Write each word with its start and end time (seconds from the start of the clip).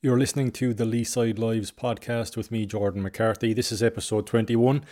You're 0.00 0.16
listening 0.16 0.52
to 0.52 0.72
the 0.72 0.84
Leeside 0.84 1.40
Lives 1.40 1.72
podcast 1.72 2.36
with 2.36 2.52
me, 2.52 2.66
Jordan 2.66 3.02
McCarthy. 3.02 3.52
This 3.52 3.72
is 3.72 3.82
episode 3.82 4.28
21. 4.28 4.84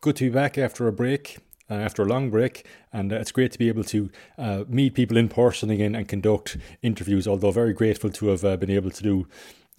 Good 0.00 0.16
to 0.16 0.24
be 0.24 0.34
back 0.34 0.58
after 0.58 0.88
a 0.88 0.92
break, 0.92 1.38
uh, 1.70 1.74
after 1.74 2.02
a 2.02 2.04
long 2.04 2.30
break, 2.30 2.66
and 2.92 3.12
uh, 3.12 3.16
it's 3.18 3.30
great 3.30 3.52
to 3.52 3.60
be 3.60 3.68
able 3.68 3.84
to 3.84 4.10
uh, 4.36 4.64
meet 4.66 4.94
people 4.94 5.16
in 5.16 5.28
person 5.28 5.70
again 5.70 5.94
and 5.94 6.08
conduct 6.08 6.56
interviews. 6.82 7.28
Although 7.28 7.52
very 7.52 7.72
grateful 7.72 8.10
to 8.10 8.26
have 8.26 8.44
uh, 8.44 8.56
been 8.56 8.72
able 8.72 8.90
to 8.90 9.02
do 9.04 9.28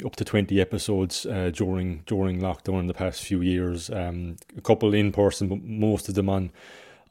up 0.06 0.16
to 0.16 0.24
20 0.24 0.62
episodes 0.62 1.26
uh, 1.26 1.52
during 1.54 2.04
during 2.06 2.40
lockdown 2.40 2.80
in 2.80 2.88
the 2.88 2.94
past 2.94 3.22
few 3.24 3.42
years. 3.42 3.90
Um, 3.90 4.38
a 4.58 4.62
couple 4.62 4.94
in 4.94 5.12
person, 5.12 5.50
but 5.50 5.62
most 5.62 6.08
of 6.08 6.16
them 6.16 6.30
on 6.30 6.50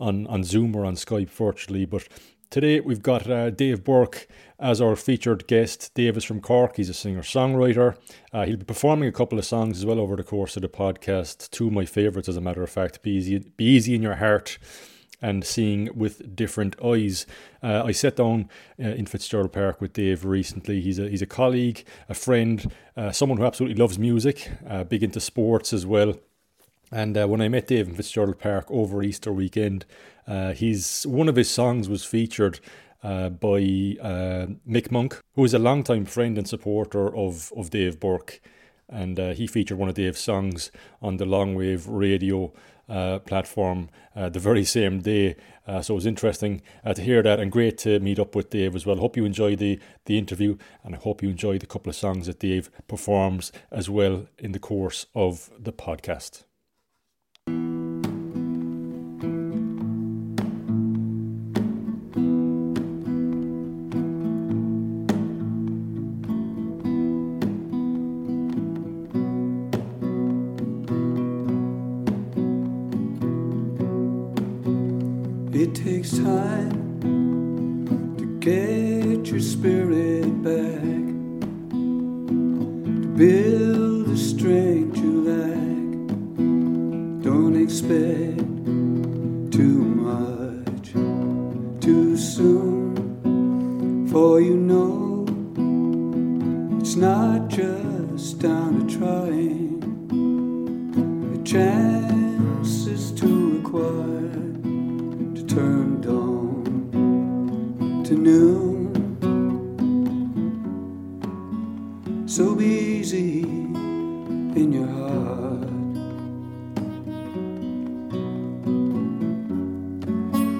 on 0.00 0.26
on 0.28 0.44
Zoom 0.44 0.74
or 0.74 0.86
on 0.86 0.94
Skype 0.94 1.28
virtually. 1.28 1.84
But 1.84 2.08
today 2.50 2.80
we've 2.80 3.02
got 3.02 3.30
uh, 3.30 3.50
Dave 3.50 3.84
Burke 3.84 4.26
as 4.58 4.80
our 4.80 4.96
featured 4.96 5.46
guest. 5.46 5.94
Dave 5.94 6.16
is 6.16 6.24
from 6.24 6.40
Cork. 6.40 6.76
He's 6.76 6.88
a 6.88 6.94
singer 6.94 7.22
songwriter. 7.22 7.96
Uh, 8.32 8.44
he'll 8.44 8.56
be 8.56 8.64
performing 8.64 9.08
a 9.08 9.12
couple 9.12 9.38
of 9.38 9.44
songs 9.44 9.78
as 9.78 9.86
well 9.86 10.00
over 10.00 10.16
the 10.16 10.24
course 10.24 10.56
of 10.56 10.62
the 10.62 10.68
podcast. 10.68 11.50
Two 11.50 11.68
of 11.68 11.72
my 11.72 11.84
favourites, 11.84 12.28
as 12.28 12.36
a 12.36 12.40
matter 12.40 12.62
of 12.62 12.70
fact, 12.70 13.02
"Be 13.02 13.12
Easy, 13.12 13.38
Be 13.38 13.64
Easy 13.64 13.94
in 13.94 14.02
Your 14.02 14.16
Heart." 14.16 14.58
and 15.22 15.44
seeing 15.44 15.90
with 15.94 16.34
different 16.34 16.74
eyes. 16.82 17.26
Uh, 17.62 17.82
I 17.84 17.92
sat 17.92 18.16
down 18.16 18.48
uh, 18.82 18.88
in 18.88 19.04
Fitzgerald 19.04 19.52
Park 19.52 19.78
with 19.78 19.92
Dave 19.92 20.24
recently. 20.24 20.80
He's 20.80 20.98
a 20.98 21.10
he's 21.10 21.20
a 21.20 21.26
colleague, 21.26 21.84
a 22.08 22.14
friend, 22.14 22.72
uh, 22.96 23.12
someone 23.12 23.36
who 23.36 23.44
absolutely 23.44 23.78
loves 23.78 23.98
music, 23.98 24.50
uh, 24.66 24.84
big 24.84 25.02
into 25.02 25.20
sports 25.20 25.74
as 25.74 25.84
well. 25.84 26.14
And 26.90 27.14
when 27.16 27.40
I 27.40 27.48
met 27.48 27.68
Dave 27.68 27.86
in 27.86 27.94
Fitzgerald 27.94 28.38
Park 28.38 28.66
over 28.70 29.02
Easter 29.02 29.30
weekend, 29.32 29.84
uh, 30.30 30.52
he's 30.52 31.04
one 31.08 31.28
of 31.28 31.34
his 31.34 31.50
songs 31.50 31.88
was 31.88 32.04
featured 32.04 32.60
uh, 33.02 33.30
by 33.30 33.58
uh, 34.00 34.46
Mick 34.68 34.90
Monk, 34.90 35.20
who 35.34 35.44
is 35.44 35.54
a 35.54 35.58
longtime 35.58 36.04
friend 36.04 36.38
and 36.38 36.46
supporter 36.46 37.14
of 37.16 37.52
of 37.56 37.70
Dave 37.70 37.98
Burke, 37.98 38.40
and 38.88 39.18
uh, 39.18 39.30
he 39.30 39.48
featured 39.48 39.76
one 39.76 39.88
of 39.88 39.96
Dave's 39.96 40.20
songs 40.20 40.70
on 41.02 41.16
the 41.16 41.24
Longwave 41.24 41.86
Radio 41.88 42.52
uh, 42.88 43.18
platform 43.20 43.88
uh, 44.14 44.28
the 44.28 44.38
very 44.38 44.64
same 44.64 45.00
day. 45.00 45.34
So 45.82 45.94
it 45.94 46.02
was 46.02 46.06
interesting 46.06 46.62
to 46.84 47.00
hear 47.00 47.22
that 47.22 47.38
and 47.38 47.52
great 47.52 47.78
to 47.78 48.00
meet 48.00 48.18
up 48.18 48.34
with 48.34 48.50
Dave 48.50 48.74
as 48.74 48.84
well. 48.84 48.96
Hope 48.96 49.16
you 49.16 49.24
enjoy 49.24 49.54
the, 49.54 49.78
the 50.06 50.18
interview 50.18 50.56
and 50.82 50.96
I 50.96 50.98
hope 50.98 51.22
you 51.22 51.30
enjoy 51.30 51.58
the 51.58 51.66
couple 51.66 51.90
of 51.90 51.94
songs 51.94 52.26
that 52.26 52.40
Dave 52.40 52.72
performs 52.88 53.52
as 53.70 53.88
well 53.88 54.26
in 54.36 54.50
the 54.50 54.58
course 54.58 55.06
of 55.14 55.48
the 55.56 55.72
podcast. 55.72 56.42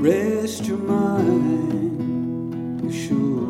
Rest 0.00 0.64
your 0.64 0.78
mind, 0.78 2.00
you 2.82 2.90
should. 2.90 3.49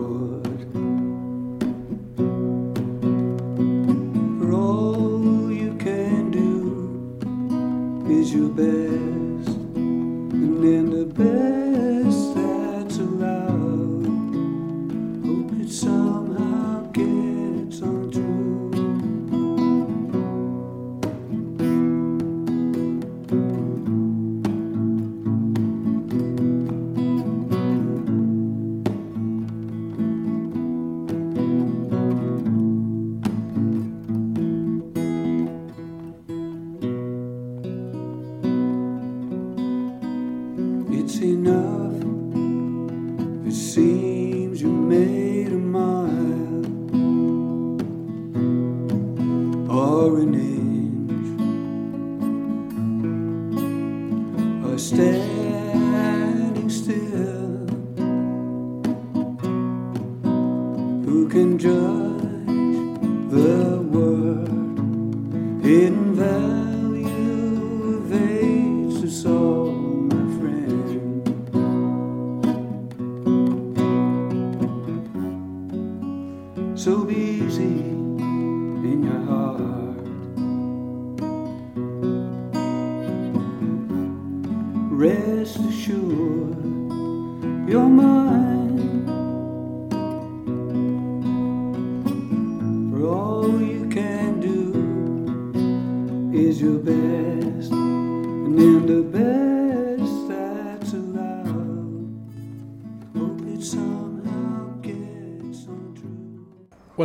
Hidden 65.62 66.14
value 66.16 66.79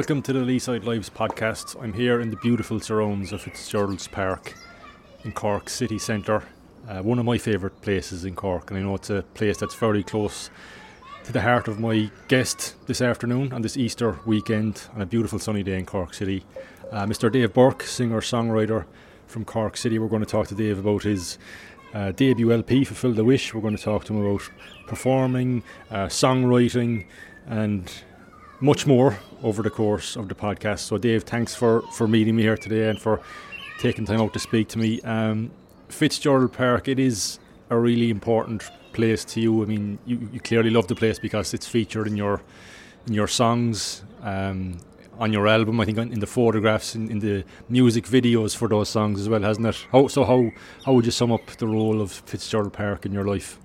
Welcome 0.05 0.21
to 0.21 0.33
the 0.33 0.41
Leeside 0.41 0.85
Lives 0.85 1.09
podcast. 1.09 1.81
I'm 1.81 1.91
here 1.91 2.21
in 2.21 2.29
the 2.29 2.35
beautiful 2.35 2.79
surrounds 2.79 3.33
of 3.33 3.41
Fitzgerald's 3.41 4.07
Park 4.07 4.53
in 5.23 5.31
Cork 5.31 5.67
city 5.67 5.97
centre. 5.97 6.43
Uh, 6.87 7.01
one 7.01 7.17
of 7.17 7.25
my 7.25 7.39
favourite 7.39 7.81
places 7.81 8.23
in 8.23 8.35
Cork, 8.35 8.69
and 8.69 8.77
I 8.77 8.83
know 8.83 8.93
it's 8.93 9.09
a 9.09 9.23
place 9.33 9.57
that's 9.57 9.73
very 9.73 10.03
close 10.03 10.51
to 11.23 11.33
the 11.33 11.41
heart 11.41 11.67
of 11.67 11.79
my 11.79 12.11
guest 12.27 12.75
this 12.85 13.01
afternoon 13.01 13.51
on 13.51 13.63
this 13.63 13.77
Easter 13.77 14.19
weekend 14.27 14.83
on 14.93 15.01
a 15.01 15.07
beautiful 15.07 15.39
sunny 15.39 15.63
day 15.63 15.79
in 15.79 15.87
Cork 15.87 16.13
City. 16.13 16.45
Uh, 16.91 17.07
Mr. 17.07 17.31
Dave 17.31 17.51
Burke, 17.51 17.81
singer 17.81 18.21
songwriter 18.21 18.85
from 19.25 19.43
Cork 19.43 19.75
City. 19.75 19.97
We're 19.97 20.07
going 20.07 20.23
to 20.23 20.29
talk 20.29 20.45
to 20.49 20.55
Dave 20.55 20.77
about 20.77 21.01
his 21.01 21.39
uh, 21.95 22.11
debut 22.11 22.51
LP, 22.51 22.83
Fulfill 22.83 23.13
the 23.13 23.25
Wish. 23.25 23.55
We're 23.55 23.61
going 23.61 23.75
to 23.75 23.83
talk 23.83 24.05
to 24.05 24.13
him 24.13 24.23
about 24.23 24.47
performing, 24.85 25.63
uh, 25.89 26.05
songwriting, 26.05 27.07
and 27.47 27.91
much 28.59 28.87
more 28.87 29.17
over 29.45 29.61
the 29.61 29.69
course 29.69 30.15
of 30.15 30.27
the 30.27 30.35
podcast. 30.35 30.79
So, 30.79 30.97
Dave, 30.97 31.23
thanks 31.23 31.53
for, 31.53 31.83
for 31.93 32.07
meeting 32.07 32.35
me 32.35 32.41
here 32.41 32.57
today 32.57 32.89
and 32.89 32.99
for 32.99 33.21
taking 33.79 34.03
time 34.05 34.19
out 34.19 34.33
to 34.33 34.39
speak 34.39 34.67
to 34.69 34.79
me. 34.79 34.99
Um, 35.01 35.51
Fitzgerald 35.87 36.51
Park, 36.51 36.87
it 36.87 36.99
is 36.99 37.39
a 37.69 37.77
really 37.77 38.09
important 38.09 38.63
place 38.91 39.23
to 39.25 39.39
you. 39.39 39.61
I 39.61 39.65
mean, 39.67 39.99
you, 40.05 40.29
you 40.33 40.39
clearly 40.39 40.71
love 40.71 40.87
the 40.87 40.95
place 40.95 41.19
because 41.19 41.53
it's 41.53 41.67
featured 41.67 42.07
in 42.07 42.17
your 42.17 42.41
in 43.07 43.13
your 43.13 43.27
songs. 43.27 44.03
Um, 44.23 44.79
on 45.17 45.31
your 45.31 45.47
album. 45.47 45.79
I 45.79 45.85
think 45.85 45.97
in 45.97 46.19
the 46.19 46.27
photographs, 46.27 46.93
in, 46.93 47.09
in 47.09 47.19
the 47.19 47.45
music 47.69 48.03
videos 48.03 48.53
for 48.53 48.67
those 48.67 48.89
songs 48.89 49.21
as 49.21 49.29
well, 49.29 49.41
hasn't 49.41 49.65
it? 49.65 49.87
How, 49.89 50.07
so 50.07 50.25
how 50.25 50.51
how 50.85 50.91
would 50.91 51.05
you 51.05 51.11
sum 51.11 51.31
up 51.31 51.45
the 51.57 51.67
role 51.67 52.01
of 52.01 52.11
Fitzgerald 52.11 52.73
Park 52.73 53.05
in 53.05 53.13
your 53.13 53.23
life? 53.23 53.57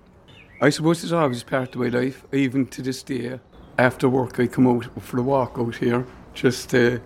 I 0.61 0.71
suppose 0.71 1.03
it's 1.03 1.13
always 1.13 1.43
part 1.43 1.75
of 1.75 1.81
my 1.81 1.89
life, 1.89 2.25
even 2.33 2.67
to 2.67 2.83
this 2.83 3.03
day. 3.03 3.41
After 3.81 4.11
work, 4.11 4.39
I 4.39 4.47
come 4.47 4.67
out 4.67 4.85
for 5.01 5.21
a 5.21 5.23
walk 5.23 5.57
out 5.57 5.75
here 5.75 6.05
just 6.35 6.75
uh, 6.75 6.99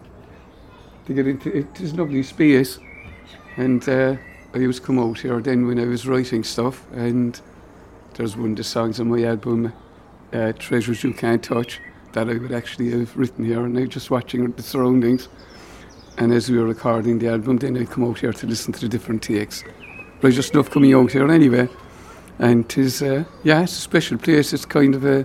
to 1.07 1.15
get 1.15 1.29
into 1.29 1.57
it. 1.57 1.69
It's 1.79 1.93
lovely 1.93 2.25
space, 2.25 2.81
and 3.57 3.89
uh, 3.89 4.17
I 4.53 4.59
used 4.59 4.81
to 4.81 4.87
come 4.89 4.99
out 4.99 5.21
here 5.21 5.41
then 5.41 5.69
when 5.69 5.79
I 5.79 5.85
was 5.85 6.05
writing 6.05 6.43
stuff. 6.43 6.85
And 6.93 7.41
there's 8.15 8.37
one 8.37 8.51
of 8.51 8.57
the 8.57 8.65
songs 8.65 8.99
on 8.99 9.09
my 9.09 9.23
album, 9.23 9.73
uh, 10.33 10.51
"Treasures 10.55 11.05
You 11.05 11.13
Can't 11.13 11.45
Touch," 11.45 11.81
that 12.13 12.29
I 12.29 12.35
would 12.35 12.51
actually 12.51 12.91
have 12.91 13.17
written 13.17 13.45
here, 13.45 13.65
and 13.65 13.79
I 13.79 13.83
was 13.83 13.91
just 13.91 14.11
watching 14.11 14.51
the 14.51 14.63
surroundings. 14.65 15.29
And 16.19 16.33
as 16.33 16.51
we 16.51 16.59
were 16.59 16.67
recording 16.67 17.21
the 17.21 17.29
album, 17.29 17.59
then 17.59 17.77
I'd 17.77 17.91
come 17.91 18.03
out 18.03 18.19
here 18.19 18.33
to 18.33 18.47
listen 18.49 18.73
to 18.73 18.81
the 18.81 18.89
different 18.89 19.23
takes. 19.23 19.63
But 20.21 20.27
I 20.27 20.31
just 20.33 20.57
love 20.57 20.73
coming 20.73 20.93
out 20.93 21.13
here 21.13 21.31
anyway. 21.31 21.69
And 22.41 22.69
tis, 22.69 23.01
uh, 23.01 23.23
yeah, 23.45 23.63
it's 23.63 23.79
a 23.79 23.81
special 23.81 24.19
place. 24.19 24.53
It's 24.53 24.65
kind 24.65 24.97
of 24.97 25.05
a, 25.05 25.25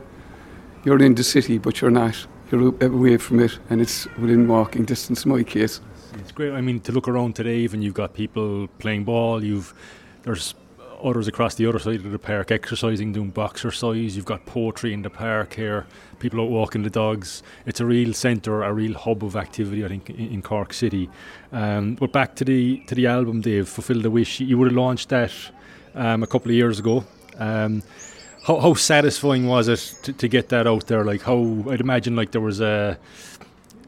you're 0.83 1.01
in 1.01 1.15
the 1.15 1.23
city, 1.23 1.57
but 1.57 1.81
you're 1.81 1.91
not. 1.91 2.15
You're 2.51 2.73
away 2.83 3.17
from 3.17 3.39
it, 3.41 3.59
and 3.69 3.79
it's 3.79 4.07
within 4.17 4.47
walking 4.47 4.85
distance 4.85 5.25
in 5.25 5.31
my 5.31 5.43
case. 5.43 5.81
It's 6.15 6.31
great. 6.31 6.53
I 6.53 6.61
mean, 6.61 6.79
to 6.81 6.91
look 6.91 7.07
around 7.07 7.35
today, 7.35 7.57
even 7.57 7.81
you've 7.81 7.93
got 7.93 8.13
people 8.13 8.67
playing 8.79 9.03
ball. 9.03 9.43
You've 9.43 9.73
there's 10.23 10.55
others 11.03 11.27
across 11.27 11.55
the 11.55 11.65
other 11.65 11.79
side 11.79 12.05
of 12.05 12.11
the 12.11 12.19
park 12.19 12.51
exercising, 12.51 13.13
doing 13.13 13.29
boxercise. 13.29 14.15
You've 14.15 14.25
got 14.25 14.45
poetry 14.45 14.93
in 14.93 15.01
the 15.01 15.09
park 15.09 15.53
here. 15.53 15.85
People 16.19 16.41
out 16.41 16.49
walking 16.49 16.83
the 16.83 16.89
dogs. 16.89 17.43
It's 17.65 17.79
a 17.79 17.85
real 17.85 18.13
centre, 18.13 18.63
a 18.63 18.73
real 18.73 18.93
hub 18.95 19.23
of 19.23 19.35
activity. 19.35 19.85
I 19.85 19.87
think 19.87 20.09
in, 20.09 20.33
in 20.33 20.41
Cork 20.41 20.73
City. 20.73 21.09
Um, 21.51 21.95
but 21.95 22.11
back 22.11 22.35
to 22.37 22.45
the 22.45 22.77
to 22.87 22.95
the 22.95 23.07
album, 23.07 23.41
Dave. 23.41 23.69
Fulfill 23.69 24.01
the 24.01 24.11
wish. 24.11 24.39
You 24.39 24.57
would 24.57 24.69
have 24.69 24.77
launched 24.77 25.09
that 25.09 25.31
um, 25.95 26.23
a 26.23 26.27
couple 26.27 26.49
of 26.49 26.55
years 26.55 26.79
ago. 26.79 27.05
Um, 27.37 27.83
how, 28.49 28.59
how 28.59 28.73
satisfying 28.73 29.45
was 29.45 29.67
it 29.67 29.95
to, 30.01 30.11
to 30.11 30.27
get 30.27 30.49
that 30.49 30.65
out 30.65 30.87
there? 30.87 31.05
Like 31.05 31.21
how 31.21 31.63
I'd 31.69 31.81
imagine 31.81 32.15
like 32.15 32.31
there 32.31 32.41
was 32.41 32.59
a 32.59 32.97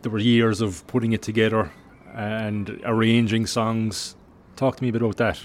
there 0.03 0.11
were 0.11 0.19
years 0.19 0.61
of 0.61 0.85
putting 0.85 1.13
it 1.13 1.23
together 1.23 1.71
and 2.13 2.79
arranging 2.85 3.47
songs. 3.47 4.15
Talk 4.55 4.77
to 4.77 4.83
me 4.83 4.89
a 4.89 4.91
bit 4.91 5.01
about 5.01 5.17
that. 5.17 5.39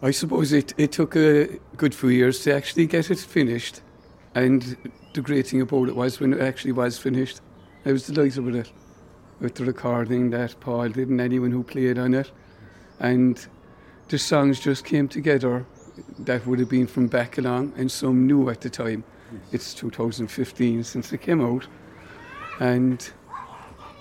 I 0.00 0.12
suppose 0.12 0.52
it, 0.52 0.72
it 0.78 0.92
took 0.92 1.14
a 1.16 1.58
good 1.76 1.94
few 1.94 2.08
years 2.08 2.42
to 2.44 2.54
actually 2.54 2.86
get 2.86 3.10
it 3.10 3.18
finished. 3.18 3.82
And 4.34 4.76
the 5.12 5.20
great 5.20 5.46
thing 5.46 5.60
about 5.60 5.88
it 5.88 5.96
was 5.96 6.20
when 6.20 6.32
it 6.32 6.40
actually 6.40 6.72
was 6.72 6.98
finished, 6.98 7.40
I 7.84 7.92
was 7.92 8.06
delighted 8.06 8.44
with 8.44 8.56
it, 8.56 8.72
with 9.40 9.54
the 9.54 9.64
recording 9.64 10.30
that 10.30 10.58
Paul 10.60 10.88
did 10.88 11.08
and 11.08 11.20
anyone 11.20 11.50
who 11.50 11.62
played 11.62 11.98
on 11.98 12.14
it. 12.14 12.30
And 13.00 13.46
the 14.08 14.18
songs 14.18 14.60
just 14.60 14.84
came 14.84 15.08
together 15.08 15.66
that 16.18 16.46
would 16.46 16.58
have 16.58 16.68
been 16.68 16.86
from 16.86 17.06
back 17.06 17.38
along 17.38 17.72
and 17.76 17.90
some 17.90 18.26
new 18.26 18.48
at 18.50 18.60
the 18.60 18.70
time. 18.70 19.04
It's 19.52 19.74
2015 19.74 20.84
since 20.84 21.12
it 21.12 21.20
came 21.20 21.40
out. 21.40 21.66
And 22.60 23.08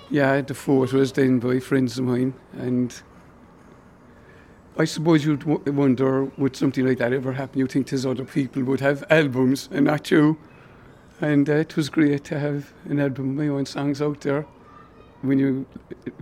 yeah, 0.09 0.41
the 0.41 0.53
photos 0.53 1.11
then 1.13 1.39
by 1.39 1.59
friends 1.59 1.97
of 1.97 2.05
mine. 2.05 2.33
And 2.53 2.93
I 4.77 4.85
suppose 4.85 5.25
you'd 5.25 5.39
w- 5.41 5.71
wonder 5.71 6.25
would 6.37 6.55
something 6.55 6.85
like 6.85 6.97
that 6.99 7.13
ever 7.13 7.33
happen? 7.33 7.59
You 7.59 7.67
think 7.67 7.89
there's 7.89 8.05
other 8.05 8.25
people 8.25 8.63
would 8.63 8.81
have 8.81 9.03
albums 9.09 9.69
and 9.71 9.85
not 9.85 10.11
you. 10.11 10.37
And 11.21 11.49
uh, 11.49 11.53
it 11.53 11.75
was 11.75 11.89
great 11.89 12.25
to 12.25 12.39
have 12.39 12.73
an 12.85 12.99
album 12.99 13.31
of 13.31 13.35
my 13.35 13.47
own 13.47 13.65
songs 13.65 14.01
out 14.01 14.21
there. 14.21 14.45
When 15.21 15.39
you, 15.39 15.65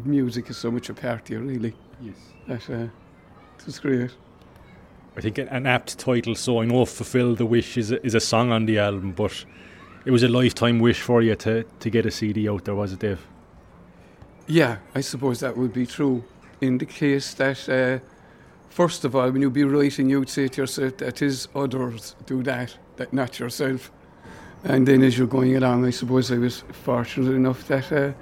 music 0.06 0.50
is 0.50 0.58
so 0.58 0.72
much 0.72 0.90
a 0.90 0.94
part 0.94 1.24
of 1.24 1.30
you, 1.30 1.40
really. 1.40 1.76
Yes. 2.00 2.16
That 2.48 2.70
uh, 2.70 2.84
it 3.58 3.66
was 3.66 3.80
great. 3.80 4.12
I 5.16 5.22
think 5.22 5.38
an 5.38 5.68
apt 5.68 6.00
title. 6.00 6.36
So 6.36 6.62
I 6.62 6.66
know 6.66 6.86
"Fulfill 6.86 7.36
the 7.36 7.46
Wish" 7.46 7.78
is 7.78 7.92
a, 7.92 8.06
is 8.06 8.16
a 8.16 8.20
song 8.20 8.52
on 8.52 8.66
the 8.66 8.80
album, 8.80 9.12
but 9.12 9.46
it 10.06 10.12
was 10.12 10.24
a 10.24 10.28
lifetime 10.28 10.80
wish 10.80 11.02
for 11.02 11.22
you 11.22 11.36
to 11.36 11.64
to 11.64 11.90
get 11.90 12.06
a 12.06 12.12
CD 12.12 12.50
out 12.50 12.66
there, 12.66 12.76
was 12.76 12.94
it, 12.94 13.00
Dave? 13.00 13.26
Yeah, 14.48 14.78
I 14.94 15.02
suppose 15.02 15.40
that 15.40 15.56
would 15.56 15.74
be 15.74 15.86
true. 15.86 16.24
In 16.60 16.78
the 16.78 16.86
case 16.86 17.34
that, 17.36 17.70
uh, 17.70 18.00
first 18.70 19.06
of 19.06 19.16
all, 19.16 19.32
when 19.32 19.42
you'd 19.42 19.54
be 19.54 19.64
writing, 19.64 20.10
you'd 20.10 20.30
say 20.30 20.48
to 20.48 20.62
yourself 20.62 20.98
that 20.98 21.22
is 21.22 21.48
others 21.56 22.16
do 22.26 22.44
that, 22.44 22.78
that 22.98 23.14
not 23.14 23.40
yourself. 23.40 23.92
And 24.64 24.88
then 24.88 25.04
as 25.04 25.18
you're 25.18 25.28
going 25.28 25.56
along, 25.56 25.86
I 25.86 25.92
suppose 25.92 26.32
I 26.32 26.38
was 26.38 26.64
fortunate 26.72 27.34
enough 27.34 27.68
that 27.68 27.92
uh, 27.92 28.14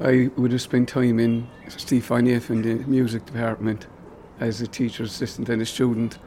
I 0.00 0.30
would 0.36 0.52
have 0.52 0.62
spent 0.62 0.88
time 0.88 1.20
in 1.20 1.46
F 1.66 2.50
in 2.50 2.62
the 2.62 2.74
music 2.86 3.26
department 3.26 3.86
as 4.42 4.60
a 4.60 4.66
teacher 4.66 5.04
assistant 5.04 5.48
and 5.48 5.62
a 5.62 5.66
student. 5.66 6.18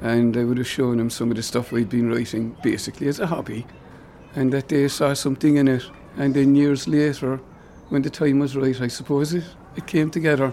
And 0.00 0.36
I 0.36 0.44
would 0.44 0.58
have 0.58 0.66
shown 0.66 0.98
them 0.98 1.10
some 1.10 1.30
of 1.30 1.36
the 1.36 1.42
stuff 1.42 1.72
we'd 1.72 1.88
been 1.88 2.10
writing 2.10 2.56
basically 2.62 3.08
as 3.08 3.20
a 3.20 3.26
hobby. 3.26 3.66
And 4.34 4.52
that 4.52 4.68
they 4.68 4.88
saw 4.88 5.14
something 5.14 5.56
in 5.56 5.68
it. 5.68 5.84
And 6.16 6.34
then 6.34 6.54
years 6.54 6.86
later, 6.86 7.40
when 7.88 8.02
the 8.02 8.10
time 8.10 8.38
was 8.38 8.56
right, 8.56 8.80
I 8.80 8.88
suppose 8.88 9.32
it, 9.32 9.44
it 9.76 9.86
came 9.86 10.10
together. 10.10 10.52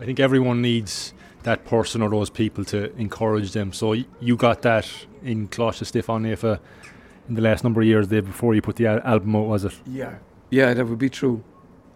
I 0.00 0.04
think 0.04 0.18
everyone 0.18 0.62
needs 0.62 1.14
that 1.44 1.64
person 1.64 2.02
or 2.02 2.10
those 2.10 2.30
people 2.30 2.64
to 2.66 2.94
encourage 2.96 3.52
them. 3.52 3.72
So 3.72 3.92
you 3.92 4.36
got 4.36 4.62
that 4.62 4.88
in 5.22 5.48
Coláiste 5.48 5.84
Stiofáin 5.84 6.22
Naofa 6.22 6.60
in 7.28 7.34
the 7.34 7.42
last 7.42 7.62
number 7.64 7.80
of 7.80 7.86
years 7.86 8.08
there 8.08 8.22
before 8.22 8.54
you 8.54 8.62
put 8.62 8.76
the 8.76 8.86
album 8.86 9.36
out, 9.36 9.46
was 9.46 9.64
it? 9.64 9.74
Yeah. 9.86 10.18
Yeah, 10.50 10.74
that 10.74 10.86
would 10.86 10.98
be 10.98 11.08
true. 11.08 11.42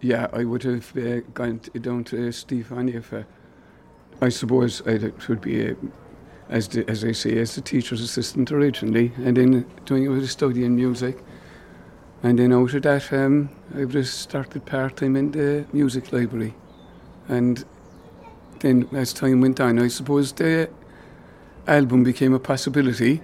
Yeah, 0.01 0.27
I 0.31 0.43
would 0.43 0.63
have 0.63 0.95
uh, 0.95 1.21
gone 1.33 1.59
down 1.81 2.03
to 2.05 2.31
Stefan 2.31 2.87
I 4.19 4.29
suppose 4.29 4.81
I 4.87 5.11
would 5.27 5.41
be, 5.41 5.69
uh, 5.69 5.75
as 6.49 6.67
the, 6.69 6.89
as 6.89 7.03
I 7.03 7.11
say, 7.11 7.37
as 7.37 7.57
a 7.57 7.61
teacher's 7.61 8.01
assistant 8.01 8.51
originally, 8.51 9.11
and 9.17 9.37
then 9.37 9.65
doing 9.85 10.05
it 10.05 10.09
with 10.09 10.23
a 10.23 10.27
study 10.27 10.63
in 10.63 10.75
music. 10.75 11.19
And 12.23 12.39
then 12.39 12.51
out 12.51 12.73
of 12.73 12.81
that, 12.81 13.13
um, 13.13 13.49
I 13.75 13.85
just 13.85 14.19
started 14.19 14.65
part 14.65 14.97
time 14.97 15.15
in 15.15 15.31
the 15.31 15.65
music 15.71 16.11
library. 16.11 16.55
And 17.27 17.63
then 18.59 18.87
as 18.93 19.13
time 19.13 19.41
went 19.41 19.59
on, 19.59 19.77
I 19.77 19.87
suppose 19.87 20.33
the 20.33 20.69
album 21.67 22.03
became 22.03 22.33
a 22.33 22.39
possibility. 22.39 23.21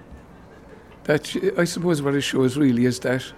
That 1.04 1.36
I 1.58 1.64
suppose 1.64 2.02
what 2.02 2.14
it 2.14 2.20
shows 2.20 2.56
really 2.56 2.84
is 2.84 3.00
that 3.00 3.32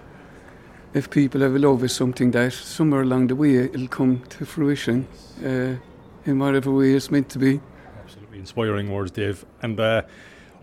if 0.93 1.09
people 1.09 1.41
have 1.41 1.55
a 1.55 1.59
love 1.59 1.81
of 1.83 1.91
something, 1.91 2.31
that 2.31 2.53
somewhere 2.53 3.01
along 3.01 3.27
the 3.27 3.35
way 3.35 3.55
it'll 3.55 3.87
come 3.87 4.21
to 4.29 4.45
fruition 4.45 5.07
uh, 5.43 5.75
in 6.27 6.39
whatever 6.39 6.71
way 6.71 6.93
it's 6.93 7.09
meant 7.09 7.29
to 7.29 7.39
be. 7.39 7.59
Absolutely 8.03 8.39
inspiring 8.39 8.91
words, 8.91 9.11
Dave. 9.11 9.45
And 9.61 9.79
uh, 9.79 10.03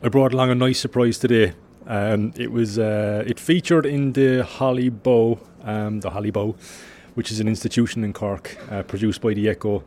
I 0.02 0.08
brought 0.08 0.32
along 0.32 0.50
a 0.50 0.54
nice 0.54 0.78
surprise 0.78 1.18
today. 1.18 1.54
Um, 1.86 2.32
it 2.36 2.50
was 2.50 2.78
uh, 2.78 3.24
it 3.26 3.38
featured 3.38 3.86
in 3.86 4.12
the 4.12 4.44
Holly 4.44 4.88
Bough, 4.88 5.38
um, 5.62 6.00
the 6.00 6.10
Holly 6.10 6.30
Bough, 6.30 6.56
which 7.14 7.30
is 7.30 7.40
an 7.40 7.48
institution 7.48 8.04
in 8.04 8.12
Cork, 8.12 8.56
uh, 8.70 8.82
produced 8.82 9.20
by 9.20 9.34
the 9.34 9.48
Echo. 9.48 9.84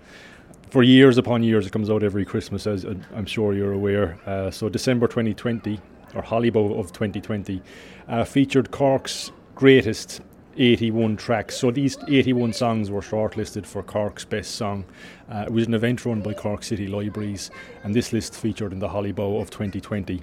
For 0.69 0.83
years 0.83 1.17
upon 1.17 1.43
years, 1.43 1.65
it 1.65 1.71
comes 1.71 1.89
out 1.89 2.03
every 2.03 2.25
Christmas, 2.25 2.67
as 2.67 2.85
uh, 2.85 2.95
I'm 3.15 3.25
sure 3.25 3.53
you're 3.53 3.71
aware. 3.71 4.19
Uh, 4.25 4.51
so 4.51 4.69
December 4.69 5.07
2020, 5.07 5.79
or 6.13 6.21
Holly 6.21 6.49
Bough 6.49 6.73
of 6.77 6.91
2020, 6.91 7.61
uh, 8.07 8.23
featured 8.25 8.69
Cork's 8.71 9.31
greatest 9.55 10.21
81 10.57 11.17
tracks. 11.17 11.57
So 11.57 11.71
these 11.71 11.97
81 12.07 12.53
songs 12.53 12.89
were 12.89 13.01
shortlisted 13.01 13.65
for 13.65 13.83
Cork's 13.83 14.25
Best 14.25 14.55
Song. 14.55 14.85
Uh, 15.29 15.45
it 15.47 15.51
was 15.51 15.67
an 15.67 15.73
event 15.73 16.05
run 16.05 16.21
by 16.21 16.33
Cork 16.33 16.63
City 16.63 16.87
Libraries, 16.87 17.51
and 17.83 17.95
this 17.95 18.13
list 18.13 18.35
featured 18.35 18.73
in 18.73 18.79
the 18.79 18.89
Holly 18.89 19.11
Bough 19.11 19.37
of 19.37 19.49
2020. 19.49 20.21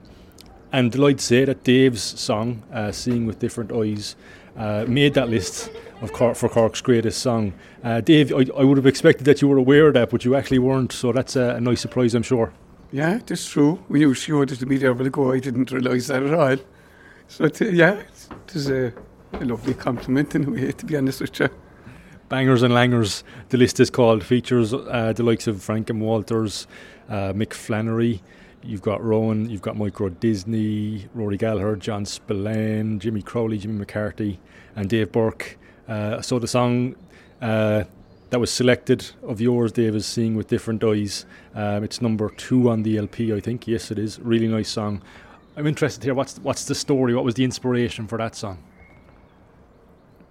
And 0.73 0.91
delighted 0.91 1.19
to 1.19 1.25
say 1.25 1.45
that 1.45 1.63
Dave's 1.63 2.03
song, 2.03 2.63
uh, 2.73 2.91
Seeing 2.91 3.27
with 3.27 3.39
Different 3.39 3.71
Eyes, 3.73 4.17
uh, 4.57 4.85
made 4.89 5.15
that 5.15 5.29
list 5.29 5.71
of 6.01 6.13
Cork, 6.13 6.37
for 6.37 6.49
Cork's 6.49 6.81
greatest 6.81 7.21
song. 7.21 7.53
Uh, 7.83 8.01
Dave, 8.01 8.33
I, 8.33 8.47
I, 8.57 8.65
would 8.65 8.77
have 8.77 8.87
expected 8.87 9.25
that 9.25 9.43
you 9.43 9.49
were 9.49 9.57
aware 9.57 9.89
of 9.89 9.95
that, 9.95 10.11
but 10.11 10.25
you 10.25 10.35
actually 10.35 10.59
weren't, 10.59 10.93
so 10.93 11.13
that's 11.13 11.37
a, 11.37 11.57
a 11.57 11.61
nice 11.61 11.81
surprise, 11.81 12.15
I'm 12.15 12.23
sure. 12.23 12.53
Yeah, 12.93 13.19
that's 13.27 13.49
true. 13.49 13.77
When 13.89 14.01
you 14.01 14.15
showed 14.15 14.53
it 14.53 14.57
to 14.57 14.67
me 14.67 14.77
there 14.77 14.95
but 14.95 15.05
a 15.05 15.09
ago, 15.09 15.33
I 15.33 15.41
didn't 15.41 15.73
realise 15.73 16.07
that 16.09 16.23
at 16.23 16.35
all. 16.35 16.57
So, 17.27 17.49
t- 17.49 17.71
yeah, 17.71 17.95
it 17.95 18.55
was 18.55 18.71
a, 18.71 18.93
a 19.41 19.45
lovely 19.45 19.75
compliment 19.75 20.35
in 20.35 20.45
a 20.45 20.51
way, 20.51 20.73
to 20.73 20.87
be 20.87 20.97
honest 20.97 21.21
with 21.21 21.41
you. 21.41 21.49
Bangers 22.29 22.63
and 22.63 22.73
Langers, 22.73 23.23
the 23.51 23.59
list 23.59 23.81
is 23.81 23.91
called, 23.91 24.25
features 24.25 24.73
uh, 24.73 25.13
the 25.15 25.23
likes 25.23 25.47
of 25.47 25.63
Frank 25.63 25.91
and 25.91 26.01
Walters, 26.01 26.67
uh, 27.09 27.33
Mick 27.33 27.53
Flannery, 27.53 28.23
You've 28.67 28.81
got 28.81 29.05
Rowan, 29.05 29.51
you've 29.51 29.61
got 29.61 29.77
Micro 29.77 30.09
Disney, 30.09 31.07
Rory 31.13 31.37
Gallagher, 31.37 31.77
John 31.77 32.07
Spillane, 32.07 32.99
Jimmy 32.99 33.21
Crowley, 33.21 33.59
Jimmy 33.59 33.75
McCarthy, 33.75 34.41
and 34.75 34.89
Dave 34.89 35.13
Burke. 35.13 35.59
Uh, 35.87 36.23
so 36.23 36.39
the 36.39 36.49
song 36.49 36.97
uh, 37.43 37.85
that 38.31 38.39
was 38.39 38.51
selected 38.51 39.05
of 39.23 39.39
yours, 39.39 39.71
Dave, 39.71 39.95
is 39.95 40.07
Seeing 40.07 40.35
with 40.35 40.49
Different 40.49 40.83
Eyes. 40.83 41.27
Um, 41.55 41.85
it's 41.85 42.01
number 42.01 42.31
two 42.31 42.71
on 42.71 42.85
the 42.85 42.97
LP, 42.97 43.35
I 43.35 43.41
think. 43.41 43.69
Yes, 43.69 43.91
it 43.91 43.99
is. 43.99 44.19
Really 44.21 44.49
nice 44.49 44.71
song. 44.71 45.03
I'm 45.59 45.67
interested 45.67 46.03
here. 46.03 46.15
What's 46.15 46.39
what's 46.39 46.65
the 46.65 46.75
story? 46.75 47.15
What 47.15 47.25
was 47.25 47.35
the 47.35 47.45
inspiration 47.45 48.07
for 48.09 48.17
that 48.17 48.35
song? 48.35 48.59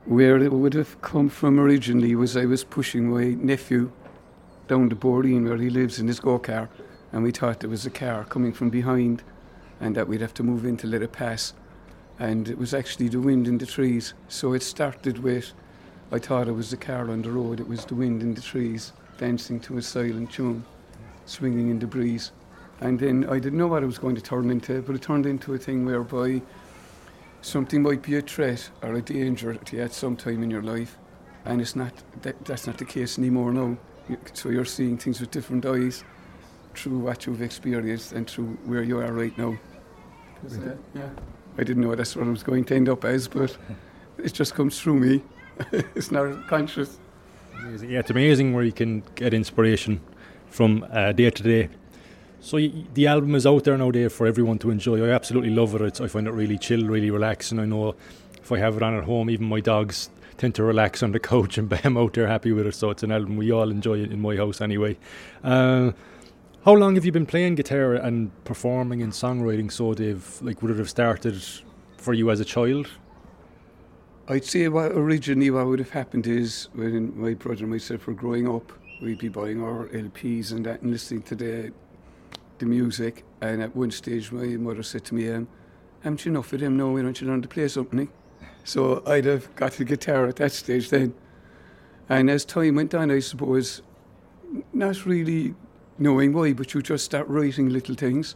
Where 0.06 0.38
it 0.38 0.52
would 0.52 0.74
have 0.74 1.02
come 1.02 1.30
from 1.30 1.58
originally 1.58 2.14
was 2.14 2.36
I 2.36 2.44
was 2.44 2.66
pushing 2.66 3.10
my 3.10 3.36
nephew 3.36 3.90
down 4.68 4.90
the 4.90 4.96
Boreen 4.96 5.48
where 5.48 5.56
he 5.56 5.70
lives 5.70 5.98
in 5.98 6.08
his 6.08 6.20
go 6.20 6.40
car, 6.40 6.70
and 7.14 7.24
we 7.24 7.32
thought 7.32 7.62
there 7.62 7.70
was 7.70 7.86
a 7.86 7.90
car 7.90 8.26
coming 8.26 8.52
from 8.52 8.70
behind, 8.70 9.24
and 9.80 9.96
that 9.96 10.10
we'd 10.10 10.20
have 10.20 10.34
to 10.34 10.44
move 10.44 10.66
in 10.66 10.76
to 10.78 10.88
let 10.88 11.04
it 11.04 11.14
pass. 11.14 11.54
And 12.20 12.50
it 12.50 12.58
was 12.58 12.74
actually 12.74 13.08
the 13.08 13.22
wind 13.22 13.48
in 13.48 13.58
the 13.58 13.66
trees. 13.66 14.14
So 14.28 14.52
it 14.52 14.62
started 14.62 15.20
with, 15.20 15.54
I 16.12 16.20
thought 16.20 16.50
it 16.50 16.54
was 16.54 16.72
the 16.72 16.78
car 16.78 17.10
on 17.10 17.22
the 17.22 17.32
road, 17.32 17.62
it 17.62 17.68
was 17.70 17.86
the 17.86 17.96
wind 17.96 18.22
in 18.22 18.34
the 18.34 18.42
trees 18.42 18.92
dancing 19.18 19.62
to 19.62 19.78
a 19.78 19.82
silent 19.82 20.32
tune, 20.32 20.66
swinging 21.26 21.70
in 21.70 21.80
the 21.80 21.88
breeze. 21.88 22.34
And 22.82 23.00
then 23.00 23.26
I 23.30 23.40
didn't 23.40 23.58
know 23.58 23.68
what 23.68 23.84
it 23.84 23.88
was 23.88 24.00
going 24.00 24.16
to 24.16 24.22
turn 24.22 24.50
into, 24.50 24.82
but 24.82 24.96
it 24.96 25.02
turned 25.02 25.26
into 25.26 25.54
a 25.54 25.58
thing 25.58 25.86
whereby 25.86 26.42
something 27.44 27.84
might 27.84 28.02
be 28.02 28.16
a 28.16 28.22
threat 28.22 28.70
or 28.82 28.94
a 28.96 29.02
danger 29.02 29.54
to 29.54 29.76
you 29.76 29.84
at 29.84 29.94
some 29.94 30.16
time 30.16 30.42
in 30.42 30.50
your 30.50 30.64
life, 30.64 30.98
and 31.46 31.62
it's 31.62 31.76
not 31.76 31.92
that, 32.22 32.44
that's 32.46 32.66
not 32.66 32.78
the 32.78 32.86
case 32.86 33.20
anymore 33.20 33.52
now. 33.52 33.78
So 34.34 34.50
you're 34.50 34.66
seeing 34.66 34.98
things 34.98 35.20
with 35.22 35.32
different 35.32 35.66
eyes 35.66 36.04
through 36.74 37.00
what 37.00 37.26
you've 37.26 37.42
experienced 37.42 38.14
and 38.14 38.30
through 38.30 38.58
where 38.66 38.84
you 38.84 39.00
are 39.00 39.14
right 39.14 39.38
now. 39.38 39.58
Yeah, 40.96 41.10
I 41.58 41.64
didn't 41.64 41.84
know 41.84 41.96
that's 41.96 42.16
what 42.16 42.28
I 42.28 42.30
was 42.30 42.44
going 42.44 42.66
to 42.66 42.76
end 42.76 42.90
up 42.90 43.06
as, 43.06 43.28
but 43.28 43.56
it 44.18 44.34
just 44.34 44.56
comes 44.56 44.82
through 44.82 45.00
me. 45.00 45.24
it's 45.72 46.12
not 46.12 46.48
conscious. 46.48 47.00
Amazing. 47.60 47.92
Yeah, 47.92 48.00
it's 48.00 48.10
amazing 48.10 48.54
where 48.54 48.64
you 48.64 48.72
can 48.72 49.04
get 49.16 49.34
inspiration 49.34 50.02
from 50.48 50.86
uh, 50.92 51.12
day 51.12 51.30
to 51.30 51.44
day. 51.44 51.70
So 52.44 52.58
the 52.58 53.08
album 53.08 53.36
is 53.36 53.48
out 53.48 53.64
there 53.64 53.78
now, 53.78 53.90
there 53.90 54.10
for 54.10 54.28
everyone 54.28 54.60
to 54.60 54.70
enjoy. 54.70 55.02
I 55.02 55.12
absolutely 55.12 55.52
love 55.52 55.76
it. 55.76 55.82
It's, 55.82 56.02
I 56.02 56.08
find 56.08 56.28
it 56.28 56.32
really 56.32 56.58
chill, 56.58 56.86
really 56.86 57.10
relaxing. 57.10 57.58
I 57.58 57.64
know 57.64 57.96
if 58.36 58.52
I 58.52 58.58
have 58.58 58.76
it 58.76 58.84
on 58.84 58.98
at 58.98 59.06
home, 59.06 59.30
even 59.30 59.48
my 59.48 59.62
dogs 59.62 60.10
tend 60.36 60.54
to 60.56 60.64
relax 60.64 61.02
on 61.02 61.14
the 61.14 61.20
couch 61.32 61.58
and 61.58 61.70
bam 61.70 61.96
out 61.96 62.16
there 62.16 62.28
happy 62.28 62.52
with 62.52 62.68
it. 62.68 62.76
So 62.76 62.90
it's 62.90 63.02
an 63.02 63.14
album 63.14 63.38
we 63.38 63.50
all 63.54 63.72
enjoy 63.72 64.04
in 64.04 64.20
my 64.20 64.36
house 64.36 64.60
anyway. 64.60 64.98
Uh, 65.42 65.94
how 66.66 66.74
long 66.74 66.96
have 66.96 67.06
you 67.06 67.14
been 67.14 67.26
playing 67.26 67.56
guitar 67.56 67.94
and 67.94 68.30
performing 68.44 69.02
and 69.02 69.14
songwriting? 69.14 69.72
So, 69.72 69.94
Dave, 69.94 70.42
like, 70.42 70.62
would 70.62 70.72
it 70.72 70.78
have 70.80 70.90
started 70.90 71.42
for 71.96 72.14
you 72.14 72.30
as 72.30 72.42
a 72.42 72.46
child? 72.46 72.90
I'd 74.28 74.44
say 74.44 74.68
what 74.68 74.92
originally 74.92 75.50
what 75.50 75.66
would 75.68 75.80
have 75.80 75.92
happened 75.92 76.28
is 76.28 76.68
when 76.74 77.18
my 77.18 77.36
brother 77.36 77.62
and 77.62 77.72
myself 77.72 78.06
were 78.06 78.14
growing 78.14 78.54
up, 78.54 78.74
we'd 79.02 79.20
be 79.20 79.30
buying 79.30 79.64
our 79.64 79.88
LPs 79.88 80.52
and 80.52 80.66
that 80.66 80.82
and 80.82 80.92
listening 80.92 81.22
to 81.22 81.36
the 81.36 81.72
the 82.64 82.70
music. 82.70 83.24
And 83.42 83.62
at 83.62 83.76
one 83.76 83.92
stage, 83.92 84.32
my 84.32 84.46
mother 84.58 84.84
said 84.84 85.06
to 85.06 85.16
me, 85.16 85.30
um, 85.32 85.48
"Haven't 86.02 86.26
you 86.26 86.32
enough 86.32 86.54
of 86.54 86.60
them 86.60 86.78
now? 86.78 86.92
Why 86.92 87.02
don't 87.02 87.20
you 87.20 87.28
learn 87.28 87.42
to 87.42 87.48
play 87.48 87.68
something?" 87.68 88.10
So 88.64 89.04
I'd 89.06 89.26
have 89.26 89.54
got 89.56 89.74
the 89.74 89.86
guitar 89.86 90.28
at 90.28 90.38
that 90.38 90.52
stage 90.52 90.90
then. 90.90 91.14
And 92.10 92.30
as 92.30 92.46
time 92.46 92.76
went 92.76 92.94
on, 92.94 93.12
I 93.12 93.20
suppose, 93.20 93.82
not 94.74 95.06
really 95.06 95.56
knowing 95.98 96.34
why, 96.34 96.54
but 96.54 96.74
you 96.74 96.82
just 96.82 97.06
start 97.06 97.28
writing 97.28 97.70
little 97.70 97.96
things, 97.96 98.36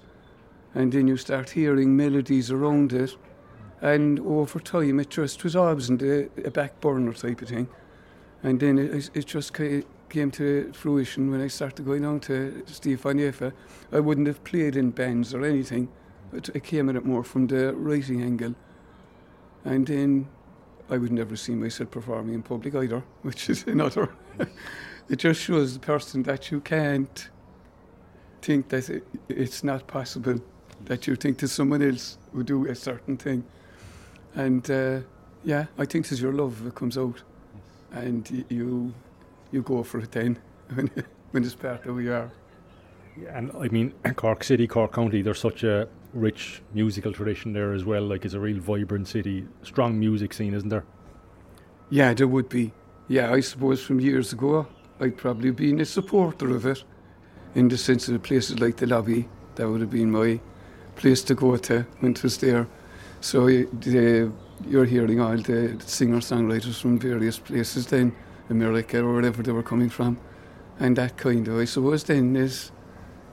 and 0.74 0.92
then 0.92 1.08
you 1.08 1.18
start 1.18 1.52
hearing 1.52 1.96
melodies 1.96 2.52
around 2.52 2.94
it 2.94 3.16
and 3.82 4.20
over 4.22 4.60
time 4.60 5.00
it 5.00 5.10
just 5.10 5.44
was 5.44 5.56
always 5.56 5.90
in 5.90 5.98
the, 5.98 6.30
a 6.44 6.52
back 6.52 6.80
burner 6.82 7.14
type 7.14 7.42
of 7.42 7.50
thing. 7.50 7.68
And 8.44 8.60
then 8.60 8.80
it, 8.80 9.10
it 9.14 9.26
just 9.26 9.54
came 10.10 10.32
to 10.32 10.72
fruition 10.74 11.32
when 11.32 11.42
I 11.42 11.48
started 11.48 11.86
going 11.86 12.06
on 12.06 12.20
to 12.22 12.64
Stiofáin 12.68 13.16
Naofa. 13.16 13.54
I 13.92 14.00
wouldn't 14.00 14.28
have 14.28 14.44
played 14.44 14.76
in 14.76 14.92
bands 14.92 15.34
or 15.34 15.44
anything. 15.44 15.90
It, 16.34 16.50
it 16.50 16.64
came 16.64 16.90
at 16.90 16.96
it 16.96 17.06
more 17.06 17.24
from 17.24 17.48
the 17.48 17.74
writing 17.74 18.22
angle. 18.22 18.56
And 19.66 19.88
then 19.88 20.28
I 20.90 20.98
would 20.98 21.12
never 21.12 21.36
see 21.36 21.54
myself 21.54 21.92
performing 21.92 22.36
in 22.36 22.44
public 22.44 22.76
either, 22.76 23.04
which 23.22 23.50
is 23.50 23.64
another. 23.68 24.10
it 25.10 25.18
just 25.18 25.42
shows 25.42 25.74
the 25.74 25.80
person 25.80 26.24
that 26.24 26.52
you 26.52 26.62
can't 26.62 27.30
think 28.42 28.70
that 28.70 28.90
it, 28.90 29.06
it's 29.28 29.64
not 29.64 29.88
possible, 29.88 30.40
that 30.86 31.08
you 31.08 31.16
think 31.16 31.40
that 31.40 31.50
someone 31.50 31.82
else 31.82 32.18
would 32.34 32.46
do 32.46 32.66
a 32.68 32.76
certain 32.76 33.18
thing. 33.18 33.44
And 34.36 34.70
uh, 34.70 35.00
yeah, 35.44 35.66
I 35.78 35.86
think 35.86 36.10
it's 36.12 36.22
your 36.22 36.34
love 36.34 36.64
that 36.64 36.76
comes 36.76 36.98
out, 36.98 37.24
and 37.92 38.46
you 38.50 38.94
you 39.52 39.62
go 39.62 39.84
for 39.84 40.00
a 40.00 40.08
10 40.08 40.38
when, 40.74 40.92
when 41.32 41.44
it's 41.44 41.56
part 41.56 41.80
of 41.86 41.96
who 41.96 42.00
you 42.00 42.14
are. 42.14 42.32
Yeah, 43.20 43.38
and 43.38 43.52
I 43.60 43.68
mean 43.70 43.94
Cork 44.16 44.44
City, 44.44 44.68
Cork 44.68 44.94
County, 44.94 45.22
there's 45.22 45.40
such 45.40 45.64
a 45.64 45.88
rich 46.14 46.62
musical 46.74 47.12
tradition 47.14 47.54
there 47.54 47.74
as 47.74 47.86
well. 47.86 48.04
Like 48.04 48.26
it's 48.26 48.34
a 48.34 48.40
real 48.40 48.60
vibrant 48.60 49.08
city, 49.08 49.48
strong 49.64 50.00
music 50.00 50.34
scene, 50.34 50.54
isn't 50.54 50.70
there? 50.70 50.86
Yeah, 51.90 52.14
there 52.14 52.28
would 52.28 52.50
be. 52.50 52.74
Yeah, 53.08 53.32
I 53.32 53.40
suppose 53.40 53.82
from 53.82 54.00
years 54.02 54.34
ago, 54.34 54.68
I'd 55.00 55.18
probably 55.18 55.52
been 55.52 55.80
a 55.80 55.86
supporter 55.86 56.54
of 56.56 56.66
it, 56.66 56.84
in 57.56 57.70
the 57.70 57.78
sense 57.78 58.10
of 58.10 58.22
places 58.24 58.60
like 58.60 58.78
the 58.78 58.88
lobby. 58.88 59.30
That 59.56 59.70
would 59.70 59.82
have 59.82 59.90
been 59.90 60.12
my 60.12 60.40
place 60.96 61.24
to 61.24 61.36
go 61.36 61.56
to 61.58 61.86
when 62.00 62.12
it 62.12 62.24
was 62.24 62.38
there. 62.38 62.68
So 63.22 63.48
the, 63.48 64.32
you're 64.68 64.86
hearing 64.86 65.20
all 65.20 65.38
the 65.38 65.78
singer-songwriters 65.86 66.82
from 66.82 67.00
various 67.00 67.40
places 67.40 67.88
then, 67.88 68.16
America 68.50 69.00
or 69.04 69.14
wherever 69.14 69.44
they 69.44 69.52
were 69.52 69.64
coming 69.64 69.90
from. 69.90 70.20
And 70.80 70.96
that 70.98 71.18
kind 71.18 71.48
of, 71.48 71.58
I 71.58 71.66
suppose, 71.66 72.04
then 72.04 72.36
is, 72.36 72.72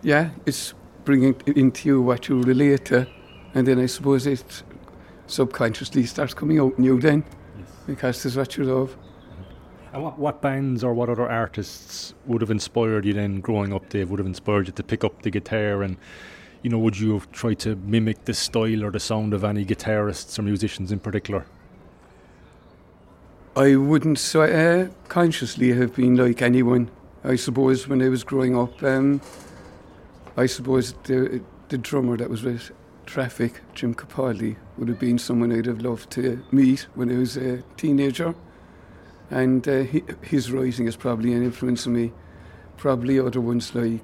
yeah, 0.02 0.30
it's 0.46 0.74
bringing 1.04 1.34
into 1.46 1.88
you 1.88 2.02
what 2.02 2.28
you 2.28 2.40
relate 2.40 2.86
to. 2.86 3.06
And 3.54 3.66
then 3.66 3.78
I 3.78 3.86
suppose 3.86 4.26
it 4.26 4.62
subconsciously 5.26 6.06
starts 6.06 6.34
coming 6.34 6.58
out 6.58 6.76
in 6.78 6.84
you 6.84 7.00
then, 7.00 7.24
yes. 7.58 7.68
because 7.86 8.26
it's 8.26 8.36
what 8.36 8.56
you 8.56 8.64
love. 8.64 8.96
And 9.92 10.02
what, 10.02 10.18
what 10.18 10.42
bands 10.42 10.82
or 10.82 10.92
what 10.92 11.08
other 11.08 11.30
artists 11.30 12.14
would 12.26 12.40
have 12.40 12.50
inspired 12.50 13.04
you 13.04 13.12
then 13.12 13.40
growing 13.40 13.72
up, 13.72 13.88
Dave, 13.90 14.10
would 14.10 14.18
have 14.18 14.26
inspired 14.26 14.66
you 14.66 14.72
to 14.72 14.82
pick 14.82 15.04
up 15.04 15.22
the 15.22 15.30
guitar 15.30 15.82
and 15.82 15.96
you 16.64 16.70
know, 16.70 16.78
would 16.78 16.98
you 16.98 17.12
have 17.12 17.30
tried 17.30 17.58
to 17.58 17.76
mimic 17.76 18.24
the 18.24 18.32
style 18.32 18.82
or 18.82 18.90
the 18.90 18.98
sound 18.98 19.34
of 19.34 19.44
any 19.44 19.66
guitarists 19.66 20.38
or 20.38 20.42
musicians 20.42 20.90
in 20.90 20.98
particular? 20.98 21.44
I 23.56 23.76
wouldn't 23.76 24.34
uh, 24.34 24.86
consciously 25.06 25.72
have 25.74 25.94
been 25.94 26.16
like 26.16 26.42
anyone. 26.42 26.90
I 27.22 27.36
suppose 27.36 27.86
when 27.86 28.02
I 28.02 28.08
was 28.08 28.24
growing 28.24 28.58
up, 28.58 28.82
um, 28.82 29.20
I 30.36 30.46
suppose 30.46 30.94
the 31.04 31.40
the 31.68 31.78
drummer 31.78 32.16
that 32.16 32.28
was 32.28 32.42
with 32.42 32.72
Traffic, 33.06 33.60
Jim 33.72 33.94
Capaldi, 33.94 34.56
would 34.76 34.88
have 34.88 34.98
been 34.98 35.18
someone 35.18 35.52
I'd 35.52 35.66
have 35.66 35.82
loved 35.82 36.10
to 36.12 36.44
meet 36.50 36.88
when 36.94 37.14
I 37.14 37.18
was 37.18 37.36
a 37.36 37.62
teenager. 37.76 38.34
And 39.30 39.66
uh, 39.68 39.82
he, 39.82 40.02
his 40.22 40.50
writing 40.50 40.88
is 40.88 40.96
probably 40.96 41.32
an 41.32 41.44
influence 41.44 41.86
on 41.86 41.92
me. 41.92 42.12
Probably 42.76 43.20
other 43.20 43.40
ones 43.40 43.72
like 43.72 44.00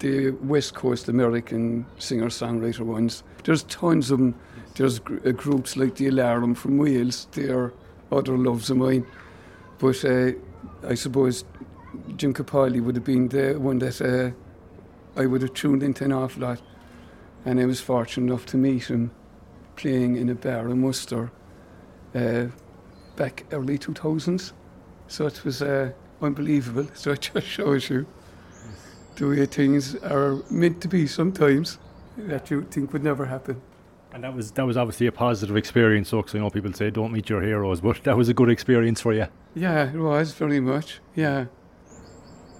the 0.00 0.32
West 0.42 0.74
Coast 0.74 1.08
American 1.08 1.86
singer 1.98 2.28
songwriter 2.28 2.80
ones. 2.80 3.22
There's 3.44 3.62
tons 3.64 4.10
of 4.10 4.18
them. 4.18 4.34
There's 4.76 4.98
gr- 4.98 5.26
uh, 5.26 5.32
groups 5.32 5.78
like 5.78 5.94
the 5.96 6.08
Alarm 6.08 6.54
from 6.54 6.76
Wales. 6.76 7.26
They 7.32 7.48
are 7.48 7.72
other 8.14 8.36
loves 8.36 8.70
of 8.70 8.76
mine. 8.76 9.06
But 9.78 10.04
uh, 10.04 10.32
I 10.86 10.94
suppose 10.94 11.44
Jim 12.16 12.34
Capaldi 12.34 12.82
would 12.82 12.96
have 12.96 13.04
been 13.04 13.28
the 13.28 13.54
one 13.54 13.78
that 13.78 14.00
uh, 14.00 15.20
I 15.20 15.26
would 15.26 15.42
have 15.42 15.54
tuned 15.54 15.82
into 15.82 16.04
an 16.04 16.12
awful 16.12 16.42
lot. 16.42 16.60
And 17.44 17.60
I 17.60 17.66
was 17.66 17.80
fortunate 17.80 18.26
enough 18.26 18.46
to 18.46 18.56
meet 18.56 18.84
him 18.84 19.10
playing 19.76 20.16
in 20.16 20.28
a 20.28 20.34
bar 20.34 20.68
in 20.68 20.82
Worcester 20.82 21.30
uh, 22.14 22.46
back 23.16 23.44
early 23.52 23.78
2000s. 23.78 24.52
So 25.08 25.26
it 25.26 25.44
was 25.44 25.62
uh, 25.62 25.92
unbelievable. 26.22 26.88
So 26.94 27.12
it 27.12 27.30
just 27.34 27.46
shows 27.46 27.90
you 27.90 28.06
the 29.16 29.28
way 29.28 29.46
things 29.46 29.94
are 29.96 30.42
meant 30.50 30.80
to 30.80 30.88
be 30.88 31.06
sometimes 31.06 31.78
that 32.16 32.50
you 32.50 32.62
think 32.62 32.92
would 32.92 33.04
never 33.04 33.26
happen. 33.26 33.60
And 34.14 34.22
that 34.22 34.32
was 34.32 34.52
that 34.52 34.64
was 34.64 34.76
obviously 34.76 35.08
a 35.08 35.12
positive 35.12 35.56
experience. 35.56 36.10
So, 36.10 36.24
I 36.32 36.38
know 36.38 36.48
people 36.48 36.72
say 36.72 36.88
don't 36.88 37.12
meet 37.12 37.28
your 37.28 37.42
heroes, 37.42 37.80
but 37.82 38.04
that 38.04 38.16
was 38.16 38.28
a 38.28 38.34
good 38.34 38.48
experience 38.48 39.00
for 39.00 39.12
you. 39.12 39.26
Yeah, 39.54 39.92
it 39.92 39.98
was 39.98 40.32
very 40.32 40.60
much. 40.60 41.00
Yeah. 41.16 41.46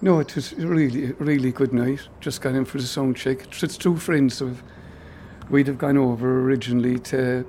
No, 0.01 0.19
it 0.19 0.35
was 0.35 0.53
really, 0.53 1.13
really 1.13 1.53
good 1.53 1.71
night. 1.71 2.01
Just 2.19 2.41
got 2.41 2.53
in 2.53 2.65
for 2.65 2.77
the 2.77 2.85
sound 2.85 3.15
check. 3.15 3.47
It's 3.63 3.77
two 3.77 3.95
friends 3.95 4.41
of 4.41 4.61
we'd 5.49 5.67
have 5.67 5.77
gone 5.77 5.97
over 5.97 6.41
originally 6.41 6.99
to 6.99 7.45